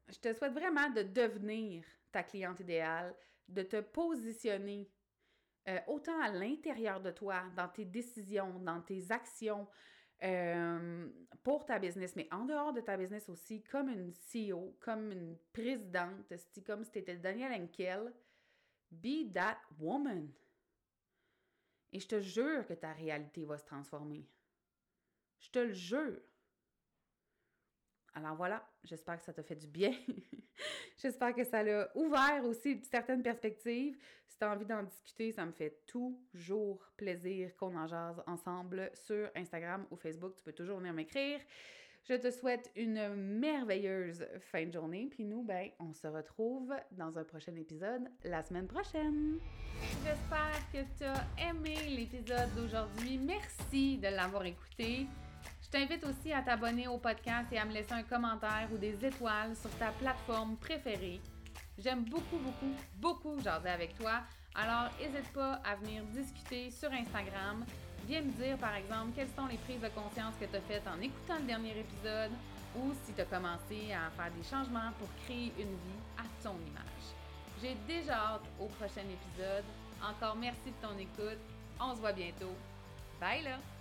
je 0.07 0.17
te 0.17 0.33
souhaite 0.33 0.53
vraiment 0.53 0.89
de 0.91 1.01
devenir 1.01 1.83
ta 2.09 2.23
cliente 2.23 2.61
idéale, 2.61 3.13
de 3.47 3.63
te 3.63 3.81
positionner 3.81 4.89
euh, 5.69 5.79
autant 5.87 6.19
à 6.21 6.29
l'intérieur 6.29 6.99
de 7.01 7.11
toi, 7.11 7.43
dans 7.55 7.69
tes 7.69 7.85
décisions, 7.85 8.59
dans 8.59 8.81
tes 8.81 9.11
actions, 9.11 9.67
euh, 10.23 11.09
pour 11.43 11.65
ta 11.65 11.79
business, 11.79 12.15
mais 12.15 12.27
en 12.31 12.45
dehors 12.45 12.73
de 12.73 12.81
ta 12.81 12.97
business 12.97 13.27
aussi, 13.29 13.63
comme 13.63 13.89
une 13.89 14.11
CEO, 14.11 14.77
comme 14.79 15.11
une 15.11 15.37
présidente, 15.51 16.33
comme 16.65 16.83
si 16.83 16.91
tu 16.91 16.99
étais 16.99 17.17
Daniel 17.17 17.51
Henkel, 17.51 18.13
be 18.91 19.31
that 19.33 19.59
woman. 19.79 20.31
Et 21.91 21.99
je 21.99 22.07
te 22.07 22.19
jure 22.19 22.65
que 22.65 22.73
ta 22.73 22.93
réalité 22.93 23.45
va 23.45 23.57
se 23.57 23.65
transformer. 23.65 24.25
Je 25.39 25.49
te 25.49 25.59
le 25.59 25.73
jure. 25.73 26.21
Alors 28.15 28.35
voilà, 28.35 28.63
j'espère 28.83 29.17
que 29.17 29.23
ça 29.23 29.33
t'a 29.33 29.43
fait 29.43 29.55
du 29.55 29.67
bien. 29.67 29.93
j'espère 31.01 31.33
que 31.33 31.43
ça 31.43 31.63
l'a 31.63 31.89
ouvert 31.95 32.43
aussi 32.45 32.79
certaines 32.83 33.23
perspectives. 33.23 33.97
Si 34.27 34.37
tu 34.37 34.43
as 34.43 34.51
envie 34.51 34.65
d'en 34.65 34.83
discuter, 34.83 35.31
ça 35.31 35.45
me 35.45 35.51
fait 35.51 35.81
toujours 35.87 36.79
plaisir 36.95 37.55
qu'on 37.55 37.75
en 37.75 37.87
jase 37.87 38.21
ensemble 38.27 38.91
sur 38.93 39.29
Instagram 39.35 39.85
ou 39.91 39.95
Facebook. 39.95 40.35
Tu 40.35 40.43
peux 40.43 40.53
toujours 40.53 40.77
venir 40.77 40.93
m'écrire. 40.93 41.39
Je 42.09 42.15
te 42.15 42.29
souhaite 42.31 42.69
une 42.75 43.15
merveilleuse 43.15 44.25
fin 44.51 44.65
de 44.65 44.73
journée. 44.73 45.07
Puis 45.09 45.23
nous, 45.23 45.41
ben, 45.41 45.69
on 45.79 45.93
se 45.93 46.05
retrouve 46.07 46.73
dans 46.91 47.17
un 47.17 47.23
prochain 47.23 47.55
épisode 47.55 48.09
la 48.25 48.43
semaine 48.43 48.67
prochaine. 48.67 49.39
J'espère 50.03 50.59
que 50.73 50.79
tu 50.97 51.05
as 51.05 51.49
aimé 51.49 51.75
l'épisode 51.89 52.53
d'aujourd'hui. 52.55 53.17
Merci 53.17 53.97
de 53.97 54.09
l'avoir 54.09 54.45
écouté. 54.45 55.07
T'invite 55.73 56.03
aussi 56.03 56.31
à 56.31 56.43
t'abonner 56.43 56.87
au 56.87 56.99
podcast 56.99 57.51
et 57.51 57.57
à 57.57 57.65
me 57.65 57.73
laisser 57.73 57.93
un 57.93 58.03
commentaire 58.03 58.69
ou 58.71 58.77
des 58.77 58.93
étoiles 59.03 59.55
sur 59.55 59.71
ta 59.79 59.89
plateforme 59.89 60.55
préférée. 60.57 61.19
J'aime 61.79 62.03
beaucoup, 62.03 62.37
beaucoup, 62.37 62.75
beaucoup 62.97 63.41
jaser 63.41 63.69
avec 63.69 63.97
toi. 63.97 64.21
Alors, 64.53 64.91
n'hésite 64.99 65.33
pas 65.33 65.53
à 65.65 65.75
venir 65.77 66.03
discuter 66.13 66.69
sur 66.69 66.91
Instagram. 66.91 67.65
Viens 68.07 68.21
me 68.21 68.31
dire, 68.33 68.55
par 68.59 68.75
exemple, 68.75 69.13
quelles 69.15 69.33
sont 69.35 69.47
les 69.47 69.57
prises 69.57 69.81
de 69.81 69.87
conscience 69.87 70.35
que 70.39 70.45
tu 70.45 70.55
as 70.55 70.61
faites 70.61 70.87
en 70.87 71.01
écoutant 71.01 71.39
le 71.39 71.45
dernier 71.45 71.71
épisode 71.79 72.33
ou 72.75 72.93
si 73.03 73.11
tu 73.13 73.21
as 73.21 73.25
commencé 73.25 73.93
à 73.93 74.11
faire 74.11 74.31
des 74.31 74.43
changements 74.43 74.91
pour 74.99 75.07
créer 75.25 75.51
une 75.57 75.73
vie 75.73 76.03
à 76.19 76.43
ton 76.43 76.53
image. 76.67 77.07
J'ai 77.63 77.75
déjà 77.87 78.13
hâte 78.13 78.45
au 78.59 78.67
prochain 78.67 79.09
épisode. 79.09 79.65
Encore 80.07 80.35
merci 80.35 80.69
de 80.69 80.87
ton 80.87 80.95
écoute. 80.99 81.41
On 81.81 81.95
se 81.95 81.99
voit 81.99 82.13
bientôt. 82.13 82.53
Bye 83.19 83.41
là! 83.41 83.72